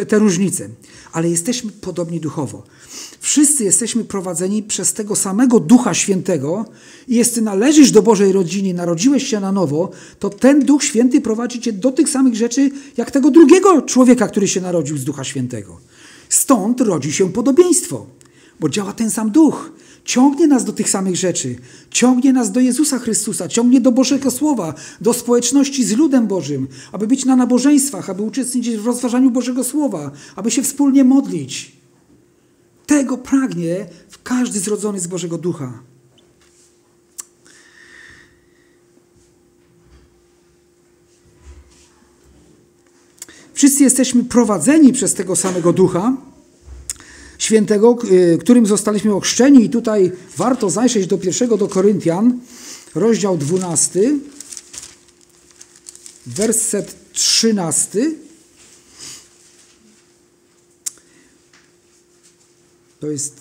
[0.09, 0.69] te różnice,
[1.13, 2.63] ale jesteśmy podobni duchowo.
[3.21, 6.65] Wszyscy jesteśmy prowadzeni przez tego samego Ducha Świętego
[7.09, 11.61] i jeśli należysz do Bożej rodziny, narodziłeś się na nowo, to ten Duch Święty prowadzi
[11.61, 15.81] cię do tych samych rzeczy, jak tego drugiego człowieka, który się narodził z Ducha Świętego.
[16.29, 18.07] Stąd rodzi się podobieństwo,
[18.61, 19.73] bo działa ten sam Duch.
[20.09, 21.57] Ciągnie nas do tych samych rzeczy.
[21.91, 27.07] Ciągnie nas do Jezusa Chrystusa, ciągnie do Bożego Słowa, do społeczności z ludem Bożym, aby
[27.07, 31.73] być na nabożeństwach, aby uczestniczyć w rozważaniu Bożego Słowa, aby się wspólnie modlić.
[32.87, 33.87] Tego pragnie
[34.25, 35.83] każdy zrodzony z Bożego Ducha.
[43.55, 46.28] Wszyscy jesteśmy prowadzeni przez tego samego Ducha
[47.49, 49.65] Świętego, y, którym zostaliśmy ochrzczeni.
[49.65, 52.39] I tutaj warto zajrzeć do pierwszego do Koryntian,
[52.95, 54.01] rozdział 12,
[56.27, 58.11] werset 13.
[63.01, 63.41] To jest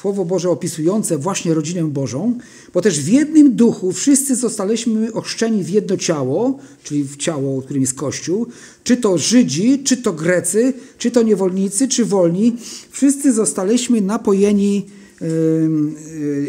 [0.00, 2.38] Słowo Boże opisujące właśnie rodzinę Bożą,
[2.74, 7.82] bo też w jednym duchu wszyscy zostaliśmy ochrzczeni w jedno ciało, czyli w ciało, którym
[7.82, 8.46] jest Kościół,
[8.84, 12.56] czy to Żydzi, czy to Grecy, czy to niewolnicy, czy wolni,
[12.90, 14.86] wszyscy zostaliśmy napojeni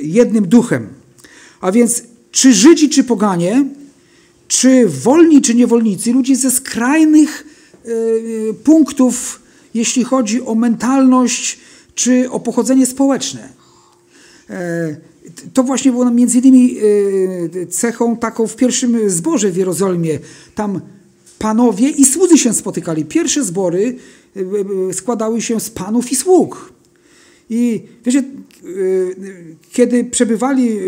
[0.03, 0.87] jednym duchem.
[1.61, 3.65] A więc czy Żydzi, czy poganie,
[4.47, 7.45] czy wolni, czy niewolnicy, ludzie ze skrajnych
[8.63, 9.41] punktów,
[9.73, 11.59] jeśli chodzi o mentalność,
[11.95, 13.49] czy o pochodzenie społeczne.
[14.49, 14.95] E,
[15.53, 20.19] to właśnie było między innymi e, cechą taką w pierwszym zborze w Jerozolimie.
[20.55, 20.81] Tam
[21.39, 23.05] panowie i słudzy się spotykali.
[23.05, 23.95] Pierwsze zbory
[24.89, 26.73] e, składały się z panów i sług.
[27.49, 28.23] I wiecie,
[29.71, 30.79] kiedy przebywali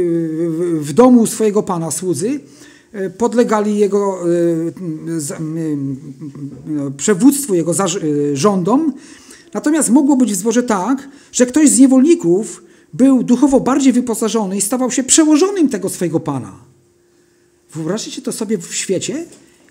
[0.79, 2.39] w domu swojego pana słudzy,
[3.17, 4.19] podlegali Jego
[6.97, 7.73] przewództwu, Jego
[8.33, 8.93] rządom.
[9.53, 12.63] Natomiast mogło być w zborze tak, że ktoś z niewolników
[12.93, 16.59] był duchowo bardziej wyposażony i stawał się przełożonym tego swojego Pana.
[17.73, 19.25] Wyobraźcie to sobie w świecie?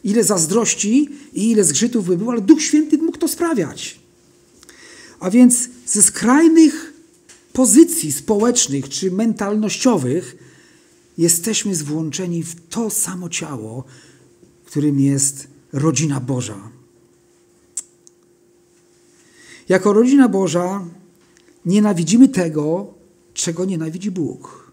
[0.04, 4.00] Ile zazdrości i ile zgrzytów by było, ale Duch Święty mógł to sprawiać.
[5.20, 6.92] A więc ze skrajnych
[7.52, 10.36] pozycji społecznych czy mentalnościowych
[11.18, 13.84] jesteśmy zwłączeni w to samo ciało,
[14.64, 16.81] którym jest rodzina Boża.
[19.68, 20.84] Jako rodzina Boża
[21.66, 22.94] nienawidzimy tego,
[23.34, 24.72] czego nienawidzi Bóg.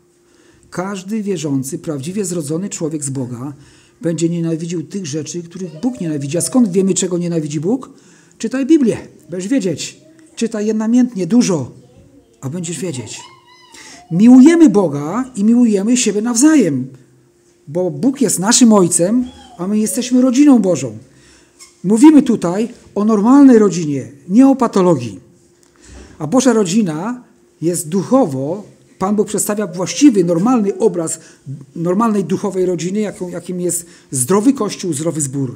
[0.70, 3.54] Każdy wierzący, prawdziwie zrodzony człowiek z Boga
[4.02, 6.38] będzie nienawidził tych rzeczy, których Bóg nienawidzi.
[6.38, 7.90] A skąd wiemy, czego nienawidzi Bóg?
[8.38, 8.98] Czytaj Biblię,
[9.30, 10.02] będziesz wiedzieć.
[10.36, 11.72] Czytaj je namiętnie, dużo,
[12.42, 13.20] a będziesz wiedzieć.
[14.12, 16.88] Miłujemy Boga i miłujemy siebie nawzajem,
[17.68, 19.26] bo Bóg jest naszym Ojcem,
[19.58, 20.98] a my jesteśmy rodziną Bożą.
[21.84, 25.20] Mówimy tutaj o normalnej rodzinie, nie o patologii.
[26.20, 27.24] A Boża rodzina
[27.62, 28.64] jest duchowo,
[29.00, 31.20] Pan Bóg przedstawia właściwy, normalny obraz
[31.76, 35.56] normalnej duchowej rodziny, jaką, jakim jest zdrowy Kościół, zdrowy zbór.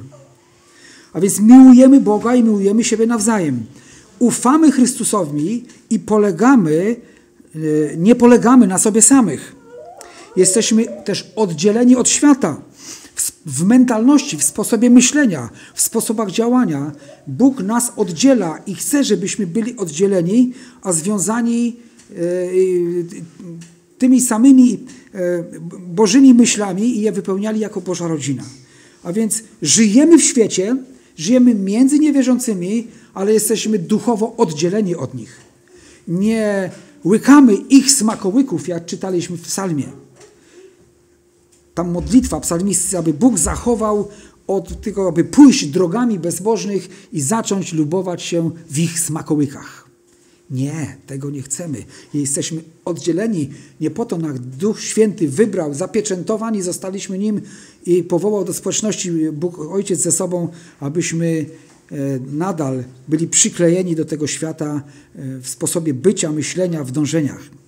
[1.12, 3.66] A więc miłujemy Boga i miłujemy siebie nawzajem.
[4.18, 6.96] Ufamy Chrystusowi i polegamy,
[7.54, 7.58] e,
[7.96, 9.56] nie polegamy na sobie samych.
[10.36, 12.60] Jesteśmy też oddzieleni od świata
[13.46, 16.92] w mentalności, w sposobie myślenia, w sposobach działania.
[17.26, 21.76] Bóg nas oddziela i chce, żebyśmy byli oddzieleni, a związani
[22.10, 22.14] e,
[23.98, 24.78] tymi samymi
[25.14, 25.44] e,
[25.86, 28.42] Bożymi myślami i je wypełniali jako Boża rodzina.
[29.02, 30.76] A więc żyjemy w świecie,
[31.16, 35.40] żyjemy między niewierzącymi, ale jesteśmy duchowo oddzieleni od nich.
[36.08, 36.70] Nie
[37.04, 40.03] łykamy ich smakołyków, jak czytaliśmy w psalmie
[41.74, 44.08] ta modlitwa psalmisty, aby Bóg zachował
[44.46, 49.84] od tego, aby pójść drogami bezbożnych i zacząć lubować się w ich smakołykach.
[50.50, 51.84] Nie, tego nie chcemy.
[52.14, 53.50] Jesteśmy oddzieleni.
[53.80, 57.40] Nie po to nas Duch Święty wybrał, zapieczętowani zostaliśmy Nim
[57.86, 60.48] i powołał do społeczności Bóg Ojciec ze sobą,
[60.80, 61.46] abyśmy
[61.92, 61.96] e,
[62.32, 64.82] nadal byli przyklejeni do tego świata
[65.16, 67.63] e, w sposobie bycia, myślenia, w dążeniach.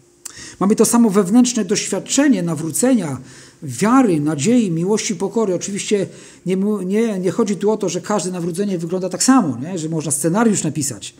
[0.60, 3.20] Mamy to samo wewnętrzne doświadczenie nawrócenia,
[3.62, 5.54] wiary, nadziei, miłości, pokory.
[5.54, 6.06] Oczywiście
[6.46, 9.78] nie, nie, nie chodzi tu o to, że każde nawrócenie wygląda tak samo, nie?
[9.78, 11.14] że można scenariusz napisać.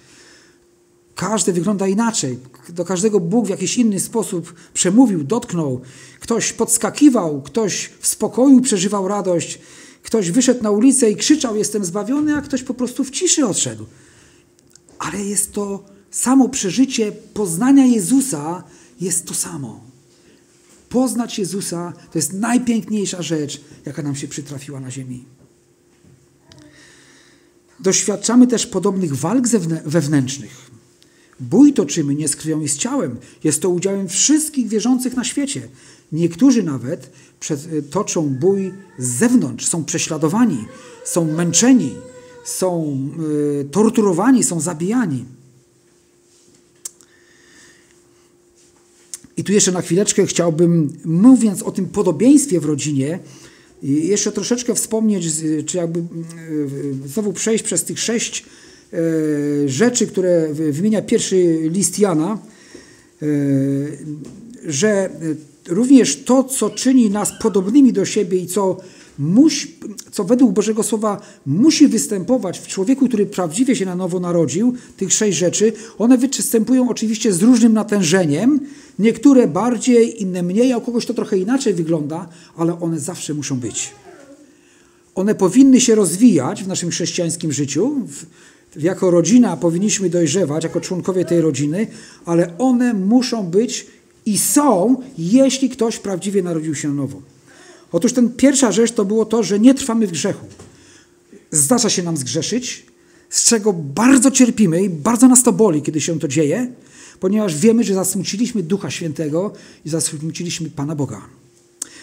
[1.14, 2.38] Każde wygląda inaczej.
[2.68, 5.80] Do każdego Bóg w jakiś inny sposób przemówił, dotknął.
[6.20, 9.58] Ktoś podskakiwał, ktoś w spokoju przeżywał radość,
[10.02, 13.86] ktoś wyszedł na ulicę i krzyczał: Jestem zbawiony, a ktoś po prostu w ciszy odszedł.
[14.98, 18.64] Ale jest to samo przeżycie poznania Jezusa,
[19.00, 19.80] jest to samo.
[20.88, 25.24] Poznać Jezusa to jest najpiękniejsza rzecz, jaka nam się przytrafiła na ziemi.
[27.80, 29.48] Doświadczamy też podobnych walk
[29.84, 30.70] wewnętrznych.
[31.40, 33.16] Bój toczymy nie z krwią i z ciałem.
[33.44, 35.68] Jest to udziałem wszystkich wierzących na świecie.
[36.12, 37.10] Niektórzy nawet
[37.90, 40.64] toczą bój z zewnątrz, są prześladowani,
[41.04, 41.94] są męczeni,
[42.44, 42.98] są
[43.60, 45.24] y, torturowani, są zabijani.
[49.36, 53.18] I tu jeszcze na chwileczkę chciałbym, mówiąc o tym podobieństwie w rodzinie,
[53.82, 55.24] jeszcze troszeczkę wspomnieć,
[55.66, 56.04] czy jakby e,
[57.08, 58.44] znowu przejść przez tych sześć
[58.92, 58.98] e,
[59.68, 62.38] rzeczy, które wymienia pierwszy list Jana,
[63.22, 63.26] e,
[64.64, 65.10] że
[65.68, 68.76] również to, co czyni nas podobnymi do siebie i co
[69.18, 69.74] musi,
[70.12, 75.12] co według Bożego Słowa musi występować w człowieku, który prawdziwie się na nowo narodził, tych
[75.12, 78.60] sześć rzeczy, one występują oczywiście z różnym natężeniem,
[78.98, 83.60] niektóre bardziej, inne mniej, a u kogoś to trochę inaczej wygląda, ale one zawsze muszą
[83.60, 83.92] być.
[85.14, 87.94] One powinny się rozwijać w naszym chrześcijańskim życiu.
[88.76, 91.86] Jako rodzina powinniśmy dojrzewać, jako członkowie tej rodziny,
[92.24, 93.86] ale one muszą być
[94.26, 97.22] i są, jeśli ktoś prawdziwie narodził się na nowo.
[97.92, 100.46] Otóż ten pierwsza rzecz to było to, że nie trwamy w grzechu.
[101.50, 102.86] Zdarza się nam zgrzeszyć,
[103.30, 106.72] z czego bardzo cierpimy i bardzo nas to boli, kiedy się to dzieje,
[107.20, 109.52] ponieważ wiemy, że zasmuciliśmy Ducha Świętego
[109.84, 111.22] i zasmuciliśmy Pana Boga.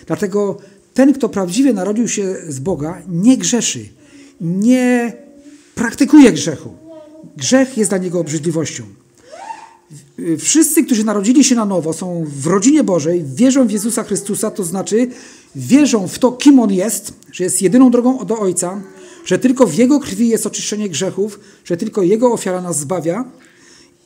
[0.08, 0.58] Dlatego
[0.94, 3.90] ten, kto prawdziwie narodził się z Boga, nie grzeszy,
[4.42, 5.14] nie
[5.76, 6.74] praktykuje grzechu.
[7.38, 8.84] Grzech jest dla niego obrzydliwością.
[10.40, 14.64] Wszyscy, którzy narodzili się na nowo, są w rodzinie Bożej, wierzą w Jezusa Chrystusa, to
[14.64, 15.08] znaczy
[15.56, 18.82] wierzą w to, kim On jest, że jest jedyną drogą do Ojca,
[19.26, 23.26] że tylko w Jego krwi jest oczyszczenie grzechów, że tylko Jego ofiara nas zbawia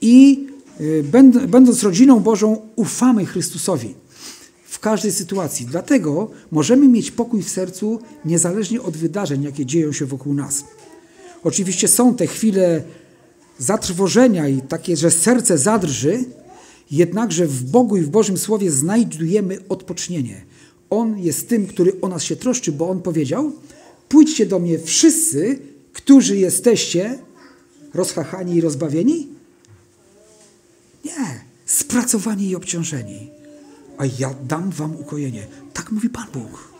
[0.01, 0.47] i
[1.47, 3.95] będąc rodziną Bożą, ufamy Chrystusowi.
[4.77, 5.65] w każdej sytuacji.
[5.65, 10.63] Dlatego możemy mieć pokój w sercu niezależnie od wydarzeń, jakie dzieją się wokół nas.
[11.43, 12.83] Oczywiście są te chwile
[13.59, 16.23] zatrwożenia i takie, że serce zadrży,
[16.91, 20.45] jednakże w Bogu i w Bożym Słowie znajdujemy odpocznienie.
[20.89, 23.51] On jest tym, który o nas się troszczy, bo On powiedział:
[24.09, 25.59] Pójdźcie do mnie wszyscy,
[25.93, 27.19] którzy jesteście
[27.93, 29.36] rozchachani i rozbawieni?
[31.05, 33.29] Nie, spracowani i obciążeni.
[33.97, 35.47] A ja dam wam ukojenie.
[35.73, 36.77] Tak mówi Pan Bóg.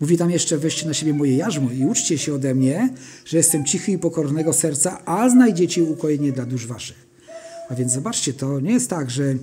[0.00, 3.64] Mówi tam jeszcze, weźcie na siebie moje jarzmo i uczcie się ode mnie, że jestem
[3.64, 7.06] cichy i pokornego serca, a znajdziecie ukojenie dla dusz waszych.
[7.68, 9.34] A więc zobaczcie, to nie jest tak, że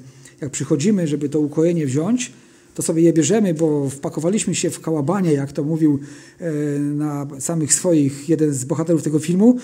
[0.41, 2.31] jak przychodzimy, żeby to ukojenie wziąć,
[2.75, 5.99] to sobie je bierzemy, bo wpakowaliśmy się w kałabanie, jak to mówił
[6.39, 9.57] e, na samych swoich jeden z bohaterów tego filmu,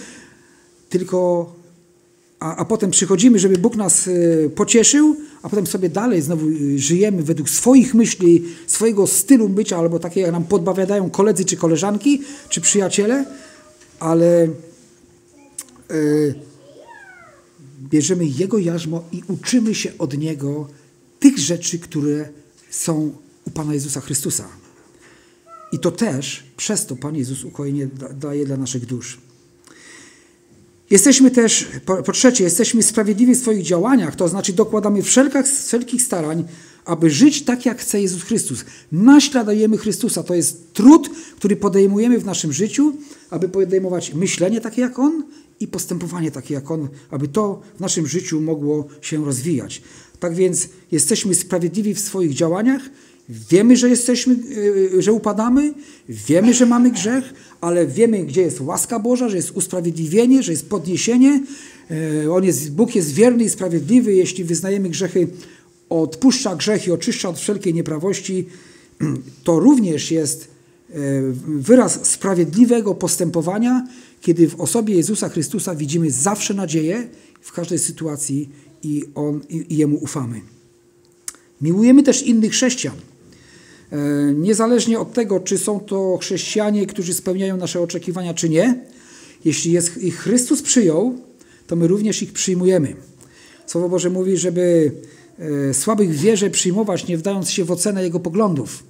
[0.90, 1.50] tylko
[2.40, 6.78] a, a potem przychodzimy, żeby Bóg nas e, pocieszył, a potem sobie dalej znowu e,
[6.78, 12.22] żyjemy według swoich myśli, swojego stylu bycia, albo takie jak nam podpowiadają koledzy czy koleżanki,
[12.50, 13.26] czy przyjaciele,
[14.00, 14.48] ale
[17.90, 20.68] bierzemy Jego jarzmo i uczymy się od Niego
[21.20, 22.30] tych rzeczy, które
[22.70, 23.12] są
[23.46, 24.48] u Pana Jezusa Chrystusa.
[25.72, 29.25] I to też przez to Pan Jezus ukojenie daje dla naszych dusz.
[30.90, 36.02] Jesteśmy też, po, po, trzecie, jesteśmy sprawiedliwi w swoich działaniach, to znaczy dokładamy wszelkich, wszelkich
[36.02, 36.44] starań,
[36.86, 38.66] aby żyć tak, jak chce Jezus Chrystus.
[38.92, 40.24] Naśladujemy Chrystusa.
[40.24, 42.94] To jest trud, który podejmujemy w naszym życiu,
[43.30, 45.24] aby podejmować myślenie takie jak On
[45.60, 49.82] i postępowanie takie jak On, aby to w naszym życiu mogło się rozwijać.
[50.20, 52.82] Tak więc jesteśmy sprawiedliwi w swoich działaniach,
[53.30, 54.36] wiemy, że jesteśmy,
[54.98, 55.74] e, że upadamy,
[56.10, 60.70] wiemy, że mamy grzech, ale wiemy, gdzie jest łaska Boża, że jest usprawiedliwienie, że jest
[60.70, 61.44] podniesienie.
[62.24, 65.28] E, On jest, Bóg jest wierny i sprawiedliwy, jeśli wyznajemy grzechy,
[65.90, 68.46] odpuszcza grzechy, oczyszcza od wszelkiej nieprawości.
[69.44, 70.48] To również jest
[70.90, 70.96] e,
[71.48, 73.88] wyraz sprawiedliwego postępowania,
[74.22, 77.08] kiedy w osobie Jezusa Chrystusa widzimy zawsze nadzieję
[77.42, 78.50] w każdej sytuacji
[78.84, 80.42] i, on, i, i Jemu ufamy.
[81.62, 82.96] Miłujemy też innych chrześcijan.
[83.92, 83.98] E,
[84.34, 88.80] niezależnie od tego, czy są to chrześcijanie, którzy spełniają nasze oczekiwania, czy nie,
[89.46, 91.20] jeśli jest, ich Chrystus przyjął,
[91.68, 92.96] to my również ich przyjmujemy.
[93.68, 94.92] Słowo Boże mówi, żeby
[95.70, 98.84] e, słabych wierze przyjmować, nie wdając się w ocenę jego poglądów.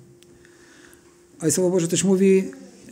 [1.40, 2.44] Ale Słowo Boże też mówi,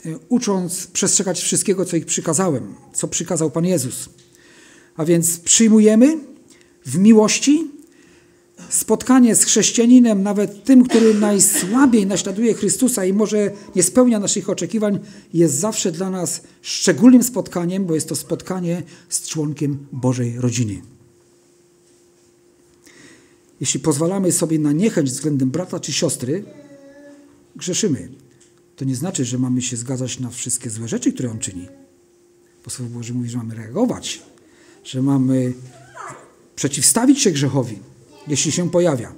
[0.06, 4.08] e, ucząc przestrzegać wszystkiego, co ich przykazałem, co przykazał Pan Jezus.
[4.96, 6.18] A więc przyjmujemy
[6.86, 7.70] w miłości,
[8.74, 14.98] spotkanie z chrześcijaninem, nawet tym, który najsłabiej naśladuje Chrystusa i może nie spełnia naszych oczekiwań,
[15.34, 20.82] jest zawsze dla nas szczególnym spotkaniem, bo jest to spotkanie z członkiem Bożej rodziny.
[23.60, 26.44] Jeśli pozwalamy sobie na niechęć względem brata czy siostry,
[27.56, 28.08] grzeszymy.
[28.76, 31.68] To nie znaczy, że mamy się zgadzać na wszystkie złe rzeczy, które on czyni.
[32.64, 34.22] Bo Słowo Boże mówi, że mamy reagować,
[34.84, 35.52] że mamy
[36.56, 37.78] przeciwstawić się grzechowi,
[38.28, 39.12] jeśli się pojawia.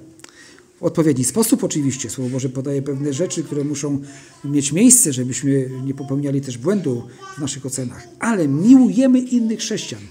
[0.79, 2.09] W odpowiedni sposób oczywiście.
[2.09, 4.01] Słowo Boże podaje pewne rzeczy, które muszą
[4.45, 7.03] mieć miejsce, żebyśmy nie popełniali też błędu
[7.37, 8.07] w naszych ocenach.
[8.19, 10.01] Ale miłujemy innych chrześcijan.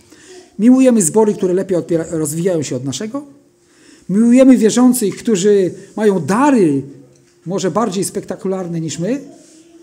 [0.59, 1.78] Miłujemy zbory, które lepiej
[2.11, 3.26] rozwijają się od naszego.
[4.09, 6.82] Miłujemy wierzących, którzy mają dary
[7.46, 9.20] może bardziej spektakularne niż my.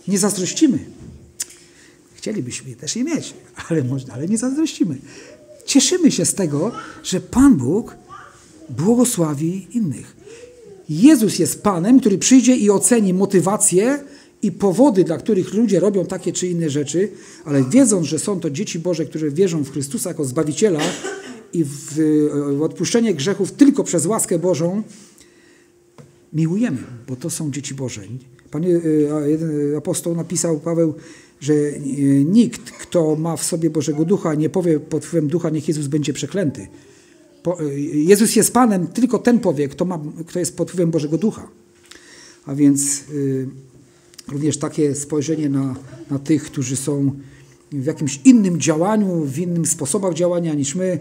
[0.08, 0.80] Nie zazdrościmy.
[2.16, 3.34] Chcielibyśmy też je mieć,
[3.70, 4.98] ale, ale nie zazdrościmy.
[5.66, 6.72] Cieszymy się z tego,
[7.04, 7.96] że Pan Bóg
[8.70, 10.16] błogosławi innych.
[10.90, 14.00] Jezus jest Panem, który przyjdzie i oceni motywacje
[14.42, 17.10] i powody, dla których ludzie robią takie czy inne rzeczy,
[17.46, 20.80] ale wiedząc, że są to dzieci Boże, które wierzą w Chrystusa jako Zbawiciela
[21.54, 22.00] i w,
[22.62, 24.84] odpuszczenie grzechów tylko przez łaskę Bożą,
[26.34, 28.02] miłujemy, bo to są dzieci Boże.
[28.52, 28.64] Pan
[29.26, 30.94] jeden apostoł napisał, Paweł,
[31.40, 31.80] że e,
[32.26, 36.14] nikt, kto ma w sobie Bożego Ducha, nie powie pod wpływem Ducha, niech Jezus będzie
[36.14, 36.68] przeklęty.
[37.94, 41.48] Jezus jest Panem, tylko ten powie, kto, ma, kto jest pod wpływem Bożego Ducha.
[42.46, 43.48] A więc y,
[44.28, 45.76] również takie spojrzenie na,
[46.10, 47.12] na tych, którzy są
[47.72, 51.00] w jakimś innym działaniu, w innym sposobach działania niż my,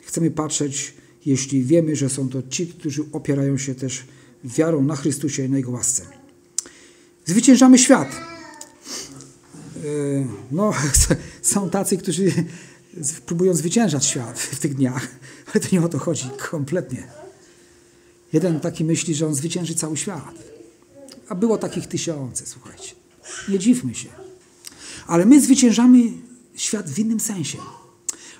[0.00, 0.94] chcemy patrzeć,
[1.26, 4.04] jeśli wiemy, że są to ci, którzy opierają się też
[4.44, 6.02] wiarą na Chrystusie i na Jego łasce.
[7.26, 8.08] Zwyciężamy świat.
[9.76, 9.80] E,
[10.50, 10.72] no,
[11.42, 12.32] są tacy, którzy
[13.26, 15.08] próbują zwyciężać świat w tych dniach,
[15.54, 17.06] ale to nie o to chodzi kompletnie.
[18.32, 20.34] Jeden taki myśli, że on zwycięży cały świat.
[21.28, 22.94] A było takich tysiące, słuchajcie.
[23.48, 24.08] Nie dziwmy się.
[25.06, 25.98] Ale my zwyciężamy
[26.54, 27.58] świat w innym sensie.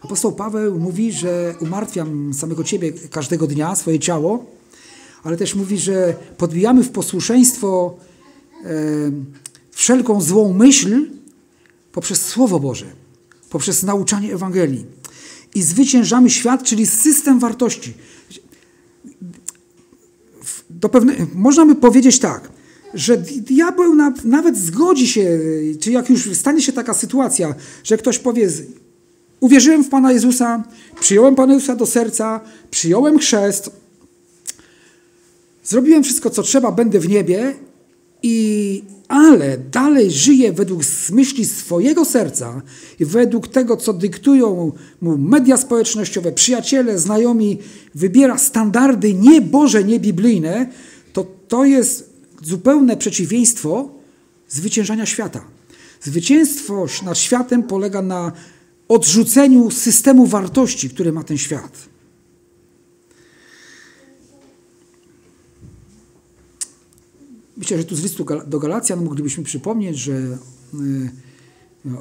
[0.02, 4.46] Apostoł Paweł mówi, że umartwiam samego ciebie każdego dnia, swoje ciało,
[5.22, 7.96] ale też mówi, że podbijamy w posłuszeństwo
[8.64, 8.68] e,
[9.70, 11.06] wszelką złą myśl
[11.92, 12.86] poprzez Słowo Boże,
[13.50, 15.01] poprzez nauczanie Ewangelii.
[15.54, 17.94] I zwyciężamy świat, czyli system wartości.
[20.70, 22.48] Do pewne, można by powiedzieć tak,
[22.94, 25.40] że diabeł na, nawet zgodzi się,
[25.80, 28.48] czy jak już stanie się taka sytuacja, że ktoś powie,
[29.40, 30.64] uwierzyłem w Pana Jezusa,
[31.00, 32.40] przyjąłem Pana Jezusa do serca,
[32.70, 33.70] przyjąłem chrzest,
[35.64, 37.54] zrobiłem wszystko, co trzeba, będę w niebie,
[38.22, 42.62] i, ale dalej żyje według myśli swojego serca
[43.00, 47.58] i według tego, co dyktują mu media społecznościowe, przyjaciele, znajomi,
[47.94, 50.66] wybiera standardy nie Boże, nie biblijne,
[51.12, 52.10] to to jest
[52.42, 53.88] zupełne przeciwieństwo
[54.48, 55.44] zwyciężania świata.
[56.00, 58.32] Zwycięstwo nad światem polega na
[58.88, 61.91] odrzuceniu systemu wartości, który ma ten świat.
[67.56, 70.38] Myślę, że tu z listu do Galacjan moglibyśmy przypomnieć, że y,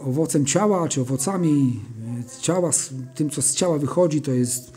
[0.04, 1.80] owocem ciała, czy owocami
[2.40, 2.72] y, ciała,
[3.16, 4.72] tym co z ciała wychodzi, to jest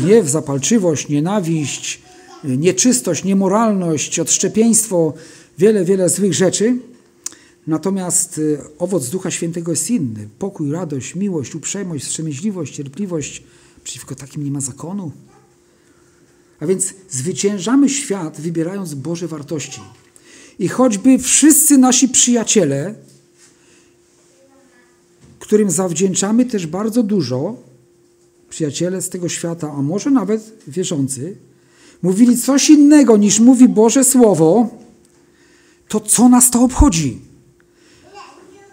[0.00, 2.02] gniew, zapalczywość, nienawiść,
[2.44, 5.14] y, nieczystość, niemoralność, odszczepieństwo,
[5.58, 6.76] wiele, wiele złych rzeczy.
[7.66, 8.40] Natomiast
[8.78, 10.28] owoc Ducha Świętego jest inny.
[10.38, 13.42] Pokój, radość, miłość, uprzejmość, wstrzemięźliwość, cierpliwość.
[13.84, 15.12] Przeciwko takim nie ma zakonu.
[16.60, 19.80] A więc zwyciężamy świat, wybierając Boże wartości.
[20.58, 22.94] I choćby wszyscy nasi przyjaciele,
[25.38, 27.56] którym zawdzięczamy też bardzo dużo,
[28.50, 31.36] przyjaciele z tego świata, a może nawet wierzący,
[32.02, 34.68] mówili coś innego niż mówi Boże Słowo,
[35.88, 37.20] to co nas to obchodzi?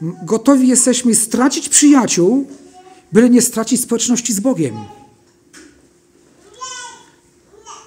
[0.01, 2.47] Gotowi jesteśmy stracić przyjaciół,
[3.11, 4.75] byle nie stracić społeczności z Bogiem.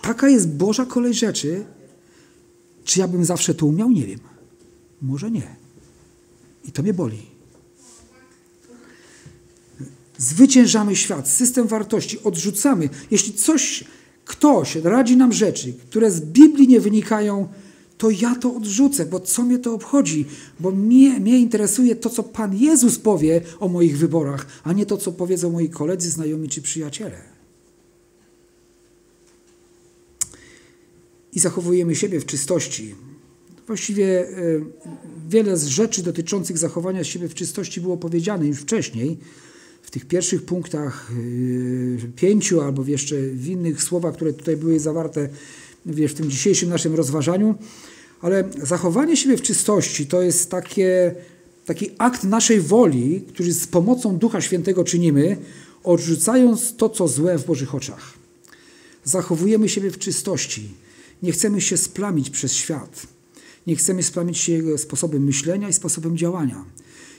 [0.02, 1.64] Taka jest Boża kolej rzeczy,
[2.88, 3.90] czy ja bym zawsze to umiał?
[3.90, 4.18] Nie wiem.
[5.02, 5.56] Może nie.
[6.64, 7.18] I to mnie boli.
[10.18, 12.88] Zwyciężamy świat, system wartości, odrzucamy.
[13.10, 13.84] Jeśli coś,
[14.24, 17.48] ktoś radzi nam rzeczy, które z Biblii nie wynikają,
[17.98, 20.26] to ja to odrzucę, bo co mnie to obchodzi?
[20.60, 24.96] Bo mnie, mnie interesuje to, co Pan Jezus powie o moich wyborach, a nie to,
[24.96, 27.37] co powiedzą moi koledzy, znajomi czy przyjaciele.
[31.38, 32.94] I zachowujemy siebie w czystości.
[33.66, 34.34] Właściwie e,
[35.28, 39.18] wiele z rzeczy dotyczących zachowania siebie w czystości było powiedziane już wcześniej,
[39.82, 45.28] w tych pierwszych punktach e, pięciu, albo jeszcze w innych słowach, które tutaj były zawarte
[45.86, 47.54] w tym dzisiejszym naszym rozważaniu.
[48.20, 51.14] Ale zachowanie siebie w czystości to jest takie,
[51.66, 55.36] taki akt naszej woli, który z pomocą Ducha Świętego czynimy,
[55.84, 58.14] odrzucając to, co złe w Bożych oczach.
[59.04, 60.87] Zachowujemy siebie w czystości
[61.22, 63.06] nie chcemy się splamić przez świat.
[63.66, 66.64] Nie chcemy splamić się jego sposobem myślenia i sposobem działania.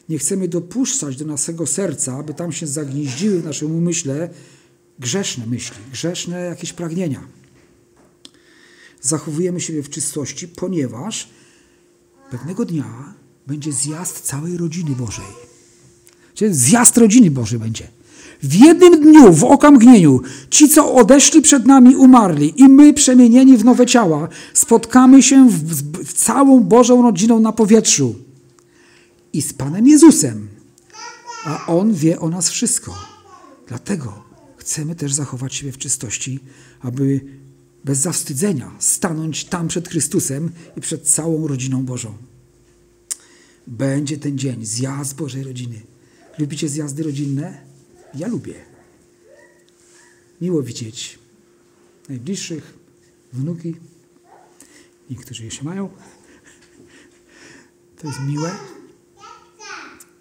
[0.10, 4.30] Nie chcemy dopuszczać do naszego serca, aby tam się zagnieździły w naszym umyśle
[5.00, 7.28] grzeszne myśli, grzeszne jakieś pragnienia.
[9.02, 11.30] Zachowujemy siebie w czystości, ponieważ
[12.32, 13.14] pewnego dnia
[13.48, 15.26] będzie zjazd całej rodziny Bożej.
[16.34, 17.88] Czyli zjazd rodziny Bożej będzie.
[18.44, 23.66] W jednym dniu, w okamgnieniu, ci, co odeszli przed nami, umarli i my, przemienieni w
[23.66, 25.64] nowe ciała, spotkamy się w,
[26.06, 28.16] w całą Bożą rodziną na powietrzu
[29.34, 30.48] i z Panem Jezusem.
[31.46, 32.96] A On wie o nas wszystko.
[33.68, 34.24] Dlatego
[34.58, 36.40] chcemy też zachować siebie w czystości,
[36.82, 37.22] aby
[37.86, 42.14] bez zawstydzenia stanąć tam przed Chrystusem i przed całą rodziną Bożą.
[43.68, 45.82] Będzie ten dzień, zjazd Bożej rodziny.
[46.38, 47.69] Lubicie zjazdy rodzinne?
[48.14, 48.66] Ja lubię.
[50.42, 51.20] Miło widzieć
[52.10, 52.74] najbliższych,
[53.34, 53.76] wnuki.
[55.10, 55.90] Niektórzy jeszcze mają.
[57.98, 58.52] To jest miłe.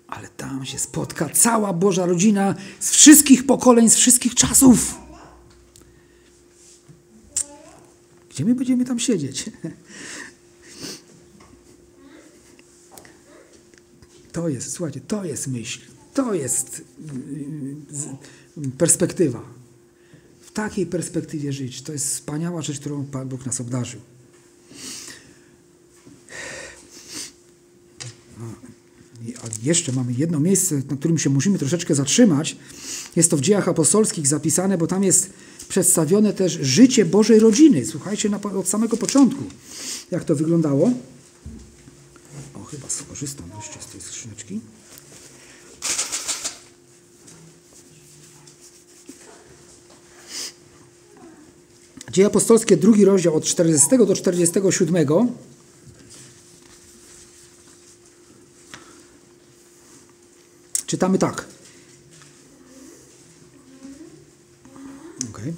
[0.07, 4.95] Ale tam się spotka cała Boża rodzina z wszystkich pokoleń, z wszystkich czasów.
[8.31, 9.51] Gdzie my będziemy tam siedzieć?
[14.33, 15.81] To jest, słuchajcie, to jest myśl.
[16.19, 16.83] To jest
[18.59, 19.43] y, perspektywa.
[20.41, 21.83] W takiej perspektywie żyć.
[21.83, 24.01] To jest wspaniała rzecz, którą Pan Bóg nas obdarzył.
[29.43, 32.57] A jeszcze mamy jedno miejsce, na którym się musimy troszeczkę zatrzymać.
[33.17, 35.31] Jest to w dziejach apostolskich zapisane, bo tam jest
[35.69, 37.87] przedstawione też życie Bożej rodziny.
[37.87, 39.45] Słuchajcie na, od samego początku,
[40.11, 40.93] jak to wyglądało.
[42.55, 44.61] O, chyba skorzystam wreszcie z tej skrzyneczki.
[52.19, 55.07] Dzieje apostolskie, drugi rozdział od 40 do 47.
[60.87, 61.45] Czytamy tak.
[65.31, 65.53] Okay.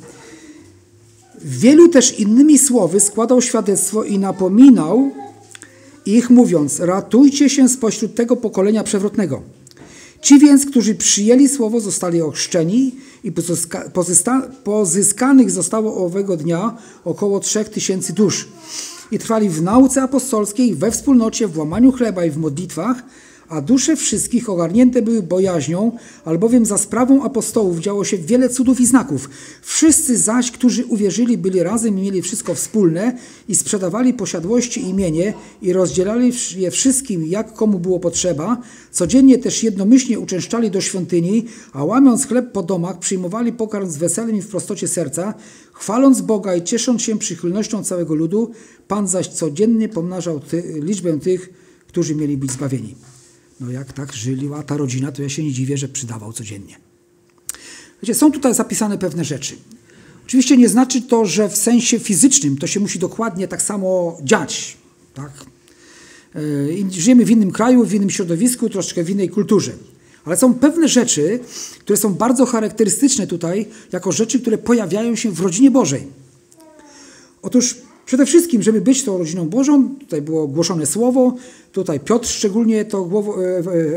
[1.45, 5.11] Wielu też innymi słowy składał świadectwo i napominał
[6.07, 9.43] ich, mówiąc: Ratujcie się spośród tego pokolenia przewrotnego.
[10.23, 12.95] Ci więc, którzy przyjęli słowo, zostali ochrzczeni
[13.25, 13.33] i
[14.65, 18.49] pozyskanych zostało owego dnia około trzech tysięcy dusz.
[19.11, 23.03] I trwali w nauce apostolskiej, we wspólnocie, w łamaniu chleba i w modlitwach,
[23.51, 25.93] a dusze wszystkich ogarnięte były bojaźnią,
[26.25, 29.31] albowiem za sprawą apostołów działo się wiele cudów i znaków.
[29.63, 35.35] Wszyscy zaś, którzy uwierzyli, byli razem i mieli wszystko wspólne i sprzedawali posiadłości i imienie
[35.63, 38.59] i rozdzielali je wszystkim, jak komu było potrzeba.
[38.91, 44.37] Codziennie też jednomyślnie uczęszczali do świątyni, a łamiąc chleb po domach, przyjmowali pokarm z weselem
[44.37, 45.35] i w prostocie serca,
[45.73, 48.51] chwaląc Boga i ciesząc się przychylnością całego ludu.
[48.89, 51.51] Pan zaś codziennie pomnażał ty, liczbę tych,
[51.87, 53.10] którzy mieli być zbawieni.
[53.61, 56.77] No jak tak żyła ta rodzina, to ja się nie dziwię, że przydawał codziennie.
[58.03, 59.57] Wiecie, są tutaj zapisane pewne rzeczy.
[60.27, 64.77] Oczywiście nie znaczy to, że w sensie fizycznym to się musi dokładnie tak samo dziać.
[65.15, 65.31] Tak?
[66.35, 69.73] E, żyjemy w innym kraju, w innym środowisku, troszeczkę w innej kulturze.
[70.25, 71.41] Ale są pewne rzeczy,
[71.79, 76.07] które są bardzo charakterystyczne tutaj, jako rzeczy, które pojawiają się w rodzinie Bożej.
[77.43, 77.77] Otóż
[78.11, 81.37] Przede wszystkim, żeby być tą rodziną Bożą, tutaj było głoszone słowo,
[81.73, 83.09] tutaj Piotr szczególnie to
[83.75, 83.97] e,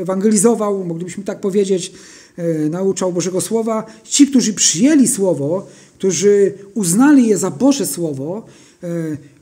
[0.00, 1.92] ewangelizował, moglibyśmy tak powiedzieć,
[2.36, 3.86] e, nauczał Bożego Słowa.
[4.04, 5.66] Ci, którzy przyjęli słowo,
[5.98, 8.46] którzy uznali je za Boże Słowo,
[8.82, 8.88] e,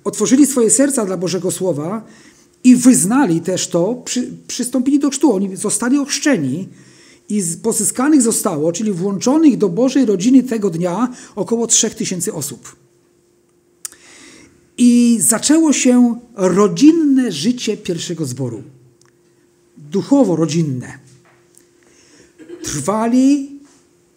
[0.05, 2.05] otworzyli swoje serca dla Bożego Słowa
[2.65, 5.33] i wyznali też to, przy, przystąpili do chrztu.
[5.33, 6.69] Oni zostali ochrzczeni
[7.29, 12.84] i pozyskanych zostało, czyli włączonych do Bożej rodziny tego dnia około 3000 osób.
[14.79, 18.63] I zaczęło się rodzinne życie pierwszego zboru.
[19.77, 20.99] Duchowo rodzinne.
[22.63, 23.51] Trwali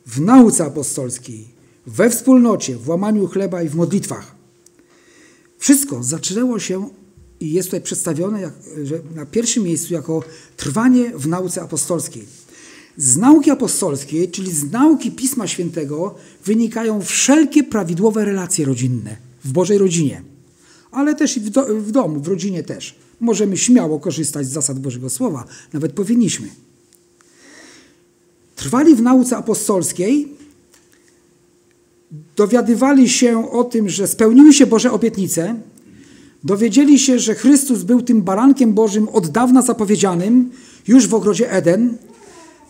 [0.06, 1.48] w nauce apostolskiej,
[1.88, 4.36] we wspólnocie, w łamaniu chleba i w modlitwach.
[5.58, 6.90] Wszystko zaczęło się
[7.40, 8.54] i jest tutaj przedstawione jak,
[9.16, 10.24] na pierwszym miejscu jako
[10.58, 12.26] trwanie w nauce apostolskiej.
[12.98, 19.78] Z nauki apostolskiej, czyli z nauki Pisma Świętego, wynikają wszelkie prawidłowe relacje rodzinne w Bożej
[19.78, 20.22] rodzinie
[20.98, 22.96] ale też i w, do, w domu, w rodzinie też.
[23.20, 26.48] Możemy śmiało korzystać z zasad Bożego Słowa, nawet powinniśmy.
[28.56, 30.28] Trwali w nauce apostolskiej,
[32.36, 35.56] dowiadywali się o tym, że spełniły się Boże obietnice,
[36.44, 40.50] dowiedzieli się, że Chrystus był tym barankiem Bożym od dawna zapowiedzianym,
[40.88, 41.98] już w ogrodzie Eden,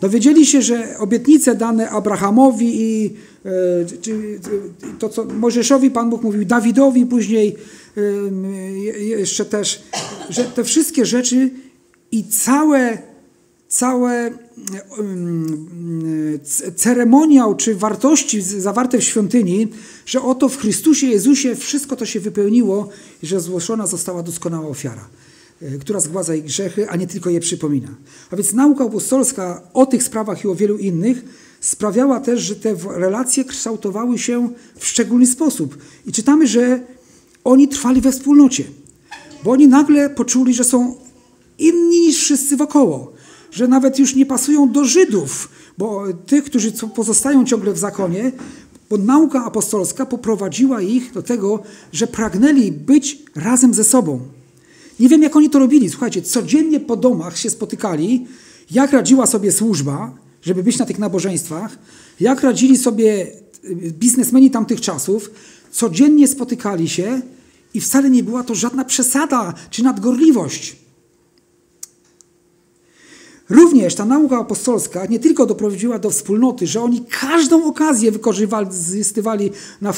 [0.00, 3.14] Dowiedzieli się, że obietnice dane Abrahamowi i
[3.44, 3.50] e,
[4.98, 7.56] to, co Mojżeszowi Pan Bóg mówił, Dawidowi później
[8.98, 9.82] jeszcze też,
[10.30, 11.50] że te wszystkie rzeczy
[12.12, 12.98] i całe,
[13.68, 14.30] całe
[16.76, 19.68] ceremoniał czy wartości zawarte w świątyni,
[20.06, 22.88] że oto w Chrystusie Jezusie wszystko to się wypełniło
[23.22, 25.08] i że złożona została doskonała ofiara.
[25.62, 27.88] E, która zgładza ich grzechy, a nie tylko je przypomina.
[28.30, 31.24] A więc nauka apostolska o tych sprawach i o wielu innych
[31.60, 35.78] sprawiała też, że te relacje kształtowały się w szczególny sposób.
[36.06, 36.80] I czytamy, że
[37.48, 38.64] oni trwali we wspólnocie,
[39.44, 40.94] bo oni nagle poczuli, że są
[41.58, 43.12] inni niż wszyscy wokoło,
[43.52, 48.32] że nawet już nie pasują do Żydów, bo tych, którzy pozostają ciągle w zakonie,
[48.90, 54.20] bo nauka apostolska poprowadziła ich do tego, że pragnęli być razem ze sobą.
[55.00, 55.90] Nie wiem, jak oni to robili.
[55.90, 58.26] Słuchajcie, codziennie po domach się spotykali,
[58.70, 61.78] jak radziła sobie służba, żeby być na tych nabożeństwach,
[62.20, 63.26] jak radzili sobie
[63.64, 65.30] y, biznesmeni tamtych czasów.
[65.70, 67.20] Codziennie spotykali się
[67.74, 70.76] i wcale nie była to żadna przesada czy nadgorliwość.
[73.48, 79.50] Również ta nauka apostolska nie tylko doprowadziła do wspólnoty, że oni każdą okazję wykorzystywali
[79.80, 79.92] na,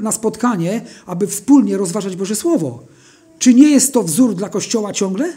[0.00, 2.84] na spotkanie, aby wspólnie rozważać Boże Słowo.
[3.38, 5.32] Czy nie jest to wzór dla Kościoła ciągle?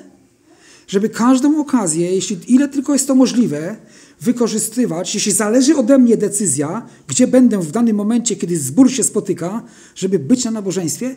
[0.88, 3.76] Żeby każdą okazję, jeśli ile tylko jest to możliwe,
[4.22, 9.64] wykorzystywać, jeśli zależy ode mnie decyzja, gdzie będę w danym momencie, kiedy zbór się spotyka,
[9.96, 11.16] żeby być na nabożeństwie.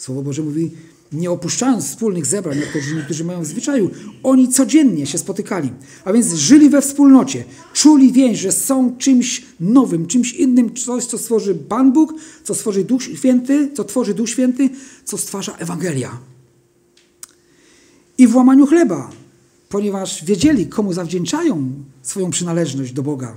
[0.00, 0.70] Słowo Boże mówi,
[1.12, 3.90] nie opuszczając wspólnych zebrań, jak to niektórzy mają w zwyczaju.
[4.22, 5.70] Oni codziennie się spotykali,
[6.04, 11.18] a więc żyli we wspólnocie, czuli więź, że są czymś nowym, czymś innym, coś, co
[11.18, 14.70] stworzy Pan Bóg, co stworzy Duch Święty, co tworzy Duch Święty,
[15.04, 16.18] co stwarza Ewangelia.
[18.18, 19.10] I w łamaniu chleba,
[19.68, 21.72] ponieważ wiedzieli, komu zawdzięczają
[22.02, 23.36] swoją przynależność do Boga.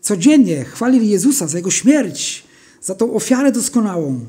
[0.00, 2.44] codziennie chwalili Jezusa za Jego śmierć,
[2.82, 4.20] za tą ofiarę doskonałą.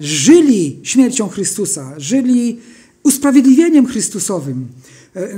[0.00, 2.60] Żyli śmiercią Chrystusa, żyli
[3.02, 4.68] usprawiedliwieniem Chrystusowym.
[5.16, 5.36] E, e,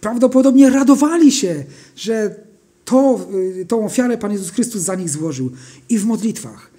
[0.00, 1.64] prawdopodobnie radowali się,
[1.96, 2.36] że
[2.84, 3.28] to,
[3.60, 5.50] e, tą ofiarę Pan Jezus Chrystus za nich złożył.
[5.88, 6.70] I w modlitwach.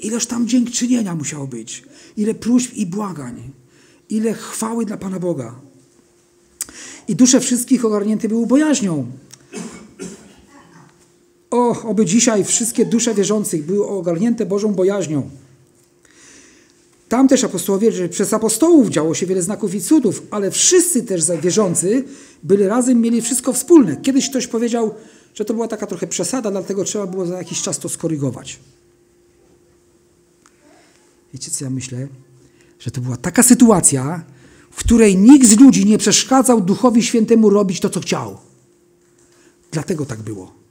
[0.00, 1.84] Ileż tam dziękczynienia musiało być.
[2.16, 3.50] Ile próśb i błagań.
[4.08, 5.54] Ile chwały dla Pana Boga.
[7.08, 9.06] I dusze wszystkich ogarnięte były bojaźnią.
[11.52, 15.30] O, oby dzisiaj wszystkie dusze wierzących były ogarnięte Bożą bojaźnią.
[17.08, 21.22] Tam też apostołowie, że przez apostołów działo się wiele znaków i cudów, ale wszyscy też
[21.42, 22.04] wierzący
[22.42, 23.96] byli razem, mieli wszystko wspólne.
[23.96, 24.94] Kiedyś ktoś powiedział,
[25.34, 28.58] że to była taka trochę przesada, dlatego trzeba było za jakiś czas to skorygować.
[31.32, 32.08] Wiecie, co ja myślę?
[32.78, 34.24] Że to była taka sytuacja,
[34.70, 38.38] w której nikt z ludzi nie przeszkadzał Duchowi Świętemu robić to, co chciał.
[39.72, 40.61] Dlatego tak było.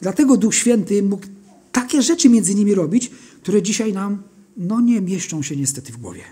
[0.00, 1.26] Dlatego Duch Święty mógł
[1.72, 3.10] takie rzeczy między nimi robić,
[3.42, 4.22] które dzisiaj nam
[4.56, 6.22] no nie mieszczą się niestety w głowie.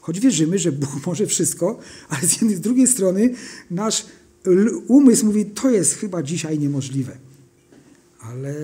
[0.00, 1.78] Choć wierzymy, że Bóg może wszystko,
[2.08, 3.34] ale z jednej z drugiej strony
[3.70, 4.06] nasz
[4.88, 7.16] umysł mówi, to jest chyba dzisiaj niemożliwe.
[8.20, 8.54] Ale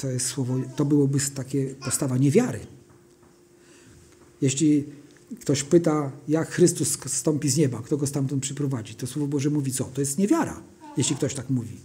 [0.00, 2.60] to jest słowo, to byłoby takie postawa niewiary.
[4.40, 4.84] Jeśli
[5.40, 9.72] ktoś pyta, jak Chrystus stąpi z nieba, kto go stamtąd przyprowadzi, to Słowo Boże mówi
[9.72, 9.84] co?
[9.84, 10.62] To jest niewiara,
[10.96, 11.76] jeśli ktoś tak mówi.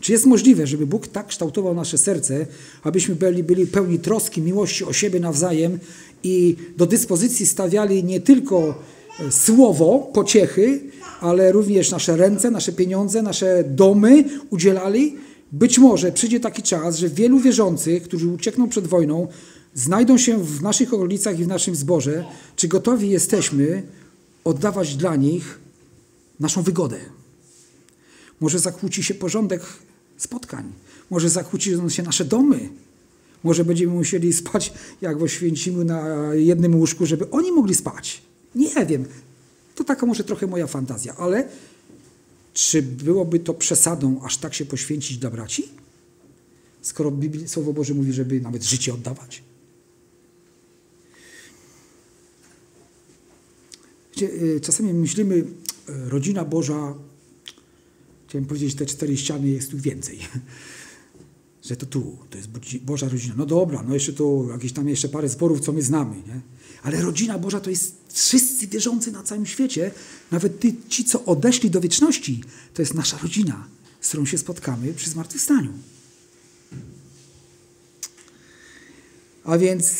[0.00, 2.46] Czy jest możliwe, żeby Bóg tak kształtował nasze serce,
[2.82, 5.78] abyśmy byli, byli pełni troski, miłości o siebie nawzajem
[6.22, 8.74] i do dyspozycji stawiali nie tylko
[9.20, 10.80] e, słowo, pociechy,
[11.20, 15.16] ale również nasze ręce, nasze pieniądze, nasze domy udzielali?
[15.52, 19.28] Być może przyjdzie taki czas, że wielu wierzących, którzy uciekną przed wojną,
[19.74, 22.24] znajdą się w naszych okolicach i w naszym zborze,
[22.56, 23.82] czy gotowi jesteśmy
[24.44, 25.58] oddawać dla nich
[26.40, 26.98] naszą wygodę.
[28.40, 29.62] Może zakłóci się porządek
[30.22, 30.72] spotkań.
[31.10, 32.68] Może zakłócić się nasze domy.
[33.44, 38.22] Może będziemy musieli spać jak w Oświęcimiu na jednym łóżku, żeby oni mogli spać.
[38.54, 39.04] Nie wiem.
[39.74, 41.48] To taka może trochę moja fantazja, ale
[42.54, 45.68] czy byłoby to przesadą, aż tak się poświęcić dla braci?
[46.82, 47.12] Skoro
[47.46, 49.42] Słowo Boże mówi, żeby nawet życie oddawać.
[54.22, 55.44] Y, czasami myślimy, y,
[55.86, 56.94] rodzina Boża
[58.30, 60.18] Chciałem powiedzieć, te cztery ściany jest tu więcej.
[61.68, 63.34] Że to tu, to jest Boża rodzina.
[63.36, 66.40] No dobra, no jeszcze tu jakieś tam jeszcze parę zborów, co my znamy, nie?
[66.82, 69.90] Ale rodzina Boża to jest wszyscy wierzący na całym świecie,
[70.30, 73.66] nawet ty, ci, co odeszli do wieczności, to jest nasza rodzina,
[74.00, 75.72] z którą się spotkamy przy zmartwychwstaniu.
[79.44, 79.94] A więc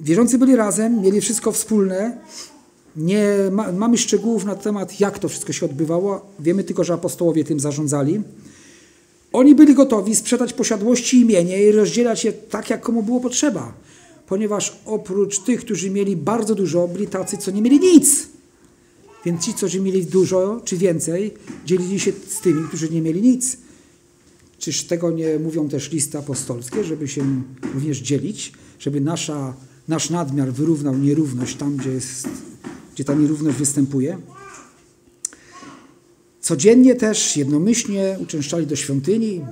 [0.00, 2.18] wierzący byli razem, mieli wszystko wspólne,
[2.96, 6.26] nie ma, mamy szczegółów na temat, jak to wszystko się odbywało.
[6.40, 8.22] Wiemy tylko, że apostołowie tym zarządzali.
[9.32, 13.72] Oni byli gotowi sprzedać posiadłości i mienie i rozdzielać je tak, jak komu było potrzeba.
[14.26, 18.26] Ponieważ oprócz tych, którzy mieli bardzo dużo, byli tacy, co nie mieli nic.
[19.24, 21.34] Więc ci, którzy mieli dużo czy więcej,
[21.66, 23.56] dzielili się z tymi, którzy nie mieli nic.
[24.58, 27.42] Czyż tego nie mówią też listy apostolskie, żeby się
[27.74, 29.54] również dzielić, żeby nasza,
[29.88, 32.28] nasz nadmiar wyrównał nierówność tam, gdzie jest
[32.94, 34.18] gdzie ta nierówność występuje.
[36.40, 39.44] Codziennie też jednomyślnie uczęszczali do świątyni,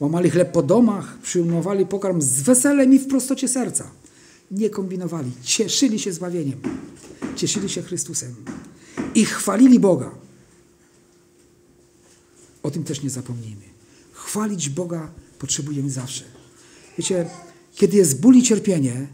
[0.00, 3.90] łamali chleb po domach, przyjmowali pokarm z weselem i w prostocie serca.
[4.50, 6.60] Nie kombinowali, cieszyli się zbawieniem,
[7.36, 8.34] cieszyli się Chrystusem
[9.14, 10.10] i chwalili Boga.
[12.62, 13.62] O tym też nie zapomnijmy.
[14.12, 16.24] Chwalić Boga potrzebujemy zawsze.
[16.98, 17.30] Wiecie,
[17.74, 19.06] kiedy jest ból i cierpienie,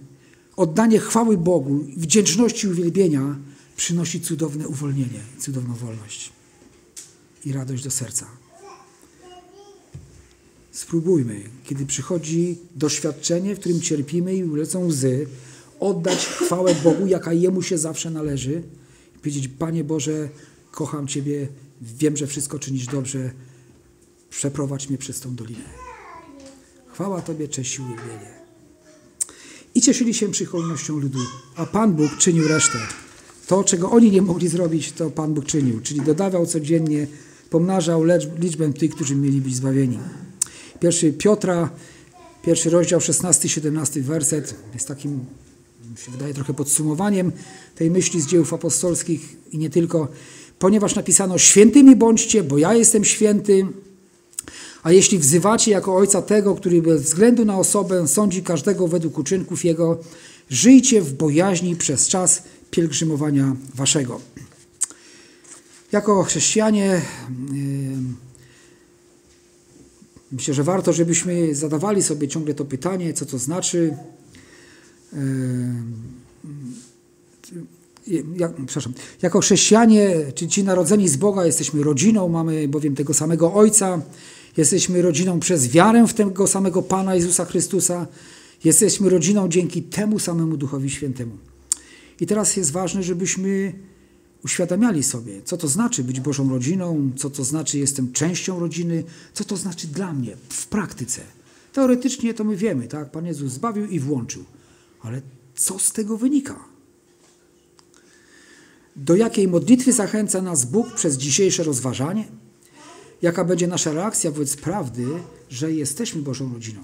[0.56, 3.36] Oddanie chwały Bogu, wdzięczności i uwielbienia
[3.76, 6.32] przynosi cudowne uwolnienie, cudowną wolność
[7.44, 8.26] i radość do serca.
[10.72, 15.26] Spróbujmy, kiedy przychodzi doświadczenie, w którym cierpimy i lecą łzy,
[15.80, 18.62] oddać chwałę Bogu, jaka Jemu się zawsze należy
[19.16, 20.28] i powiedzieć, Panie Boże,
[20.70, 21.48] kocham Ciebie,
[21.82, 23.30] wiem, że wszystko czynisz dobrze,
[24.30, 25.64] przeprowadź mnie przez tą dolinę.
[26.92, 28.43] Chwała Tobie, cześć i uwielbienie
[29.74, 31.18] i cieszyli się przychylnością ludu,
[31.56, 32.78] a Pan Bóg czynił resztę.
[33.46, 37.06] To, czego oni nie mogli zrobić, to Pan Bóg czynił, czyli dodawał codziennie,
[37.50, 38.04] pomnażał
[38.38, 39.98] liczbę tych, którzy mieli być zbawieni.
[40.80, 41.70] Pierwszy Piotra,
[42.42, 45.20] pierwszy rozdział, 16-17 werset jest takim,
[46.04, 47.32] się wydaje, trochę podsumowaniem
[47.74, 50.08] tej myśli z dziełów apostolskich i nie tylko,
[50.58, 53.66] ponieważ napisano świętymi bądźcie, bo ja jestem święty,
[54.84, 59.64] a jeśli wzywacie jako Ojca tego, który bez względu na osobę sądzi każdego według uczynków
[59.64, 59.98] Jego,
[60.50, 64.20] żyjcie w bojaźni przez czas pielgrzymowania Waszego.
[65.92, 67.02] Jako chrześcijanie
[70.32, 73.96] myślę, że warto, żebyśmy zadawali sobie ciągle to pytanie, co to znaczy.
[78.36, 83.54] Jak, przepraszam, jako chrześcijanie, czy ci narodzeni z Boga, jesteśmy rodziną, mamy bowiem tego samego
[83.54, 84.02] Ojca,
[84.56, 88.06] jesteśmy rodziną przez wiarę w tego samego Pana Jezusa Chrystusa,
[88.64, 91.36] jesteśmy rodziną dzięki temu samemu Duchowi Świętemu.
[92.20, 93.72] I teraz jest ważne, żebyśmy
[94.44, 99.44] uświadamiali sobie, co to znaczy być Bożą rodziną, co to znaczy jestem częścią rodziny, co
[99.44, 101.20] to znaczy dla mnie w praktyce.
[101.72, 103.10] Teoretycznie to my wiemy, tak?
[103.10, 104.44] Pan Jezus zbawił i włączył.
[105.02, 105.22] Ale
[105.54, 106.64] co z tego wynika?
[108.96, 112.24] Do jakiej modlitwy zachęca nas Bóg przez dzisiejsze rozważanie?
[113.24, 115.06] Jaka będzie nasza reakcja wobec prawdy,
[115.50, 116.80] że jesteśmy Bożą rodziną?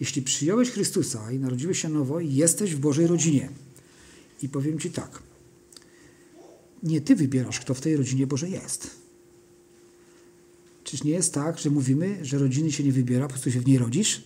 [0.00, 3.48] Jeśli przyjąłeś Chrystusa i narodziłeś się nowo, jesteś w Bożej rodzinie.
[4.42, 5.22] I powiem Ci tak.
[6.82, 8.90] Nie Ty wybierasz, kto w tej rodzinie Bożej jest.
[10.84, 13.66] Czyż nie jest tak, że mówimy, że rodziny się nie wybiera, po prostu się w
[13.66, 14.22] niej rodzisz?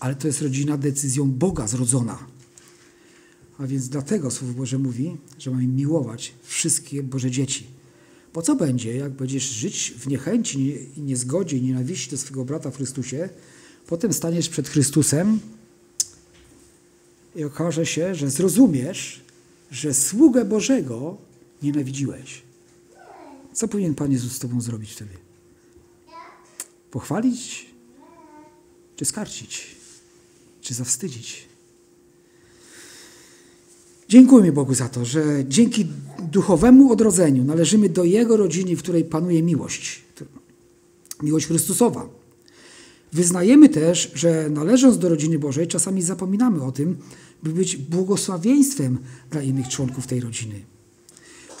[0.00, 2.18] Ale to jest rodzina decyzją Boga zrodzona.
[3.58, 7.81] A więc dlatego Słowo Boże mówi, że mamy miłować wszystkie Boże dzieci.
[8.34, 12.76] Bo co będzie, jak będziesz żyć w niechęci, niezgodzie i nienawiści do swego brata w
[12.76, 13.28] Chrystusie,
[13.86, 15.40] potem staniesz przed Chrystusem
[17.36, 19.20] i okaże się, że zrozumiesz,
[19.70, 21.16] że sługę Bożego
[21.62, 22.42] nienawidziłeś.
[23.52, 25.14] Co powinien Pan Jezus z Tobą zrobić wtedy?
[26.90, 27.66] Pochwalić?
[28.96, 29.76] Czy skarcić?
[30.60, 31.48] Czy zawstydzić?
[34.08, 35.86] Dziękujmy Bogu za to, że dzięki
[36.32, 40.02] duchowemu odrodzeniu należymy do Jego rodziny, w której panuje miłość.
[41.22, 42.08] Miłość Chrystusowa.
[43.12, 46.96] Wyznajemy też, że należąc do rodziny Bożej, czasami zapominamy o tym,
[47.42, 48.98] by być błogosławieństwem
[49.30, 50.54] dla innych członków tej rodziny.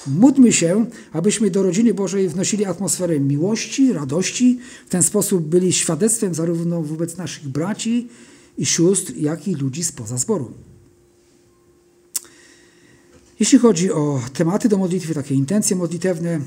[0.06, 4.58] Módlmy się, abyśmy do rodziny Bożej wnosili atmosferę miłości, radości.
[4.86, 8.08] W ten sposób byli świadectwem zarówno wobec naszych braci
[8.58, 10.50] i sióstr, jak i ludzi spoza zboru.
[13.42, 16.40] Jeśli chodzi o tematy do modlitwy, takie intencje modlitewne,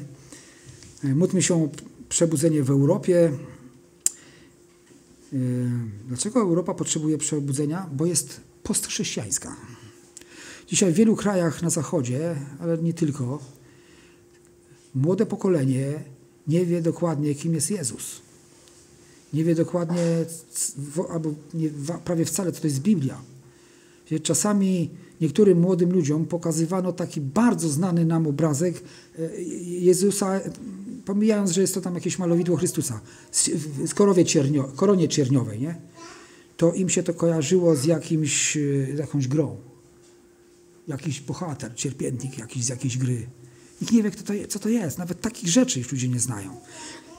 [1.04, 1.70] e, módlmy się o
[2.10, 3.32] przebudzenie w Europie.
[5.34, 5.38] E,
[6.08, 7.90] dlaczego Europa potrzebuje przebudzenia?
[7.94, 9.56] Bo jest postchrześcijańska.
[10.68, 13.40] Dzisiaj w wielu krajach na zachodzie, ale nie tylko,
[14.94, 16.04] młode pokolenie
[16.48, 18.22] nie wie dokładnie, kim jest Jezus.
[19.34, 20.26] Nie wie dokładnie,
[21.10, 21.70] albo nie,
[22.06, 23.22] prawie wcale, co to jest Biblia.
[24.24, 24.90] Czasami
[25.22, 28.84] niektórym młodym ludziom pokazywano taki bardzo znany nam obrazek
[29.20, 30.40] e, Jezusa,
[31.06, 33.02] pomijając, że jest to tam jakieś malowidło Chrystusa,
[33.86, 35.76] z korowie ciernio, koronie cierniowej, nie?
[36.58, 38.62] to im się to kojarzyło z jakimś, e,
[38.98, 39.58] jakąś grą.
[40.88, 43.28] Jakiś bohater, cierpiętnik jakiś z jakiejś gry.
[43.82, 44.98] Nikt nie wie, kto to co to jest.
[44.98, 46.56] Nawet takich rzeczy już ludzie nie znają.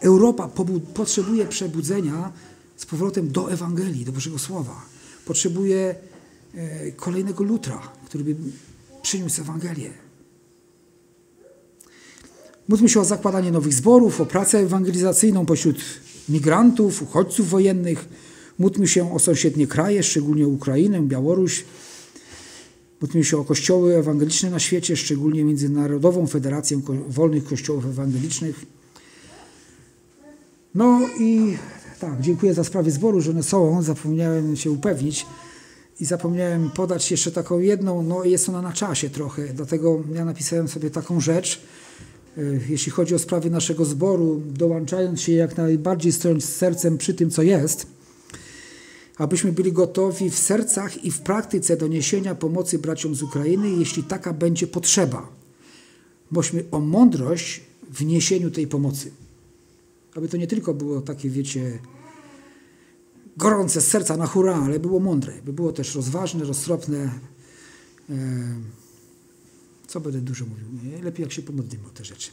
[0.01, 0.51] Europa
[0.95, 2.33] potrzebuje przebudzenia
[2.77, 4.83] z powrotem do Ewangelii, do Bożego Słowa.
[5.25, 5.95] Potrzebuje
[6.97, 8.37] kolejnego Lutra, który by
[9.03, 9.91] przyniósł Ewangelię.
[12.69, 15.77] Módlmy się o zakładanie nowych zborów, o pracę ewangelizacyjną pośród
[16.29, 18.09] migrantów, uchodźców wojennych.
[18.59, 21.65] Módlmy się o sąsiednie kraje, szczególnie Ukrainę, Białoruś,
[23.01, 28.67] Módlmy się o kościoły ewangeliczne na świecie, szczególnie Międzynarodową Federację Wolnych Kościołów Ewangelicznych.
[30.75, 31.57] No i
[32.01, 33.83] tak, dziękuję za sprawę zboru, że one są.
[33.83, 35.27] Zapomniałem się upewnić
[36.01, 40.69] i zapomniałem podać jeszcze taką jedną, no jest ona na czasie trochę, dlatego ja napisałem
[40.69, 41.61] sobie taką rzecz,
[42.39, 47.31] e, jeśli chodzi o sprawy naszego zboru, dołączając się jak najbardziej z sercem przy tym,
[47.31, 47.87] co jest–
[49.17, 54.03] abyśmy byli gotowi w sercach i w praktyce do niesienia pomocy braciom z Ukrainy, jeśli
[54.03, 55.29] taka będzie potrzeba.
[56.31, 59.11] Bośmy o mądrość w niesieniu tej pomocy.
[60.15, 61.79] Aby to nie tylko było takie, wiecie,
[63.37, 67.11] gorące z serca na hura, ale było mądre, by było też rozważne, roztropne.
[69.87, 70.67] Co będę dużo mówił?
[71.03, 72.31] Lepiej jak się pomodlimy o te rzeczy.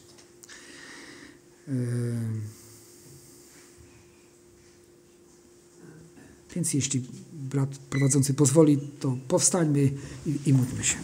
[6.55, 9.91] Więc jeśli brat prowadzący pozwoli, to powstańmy
[10.25, 10.95] i, i módlmy się.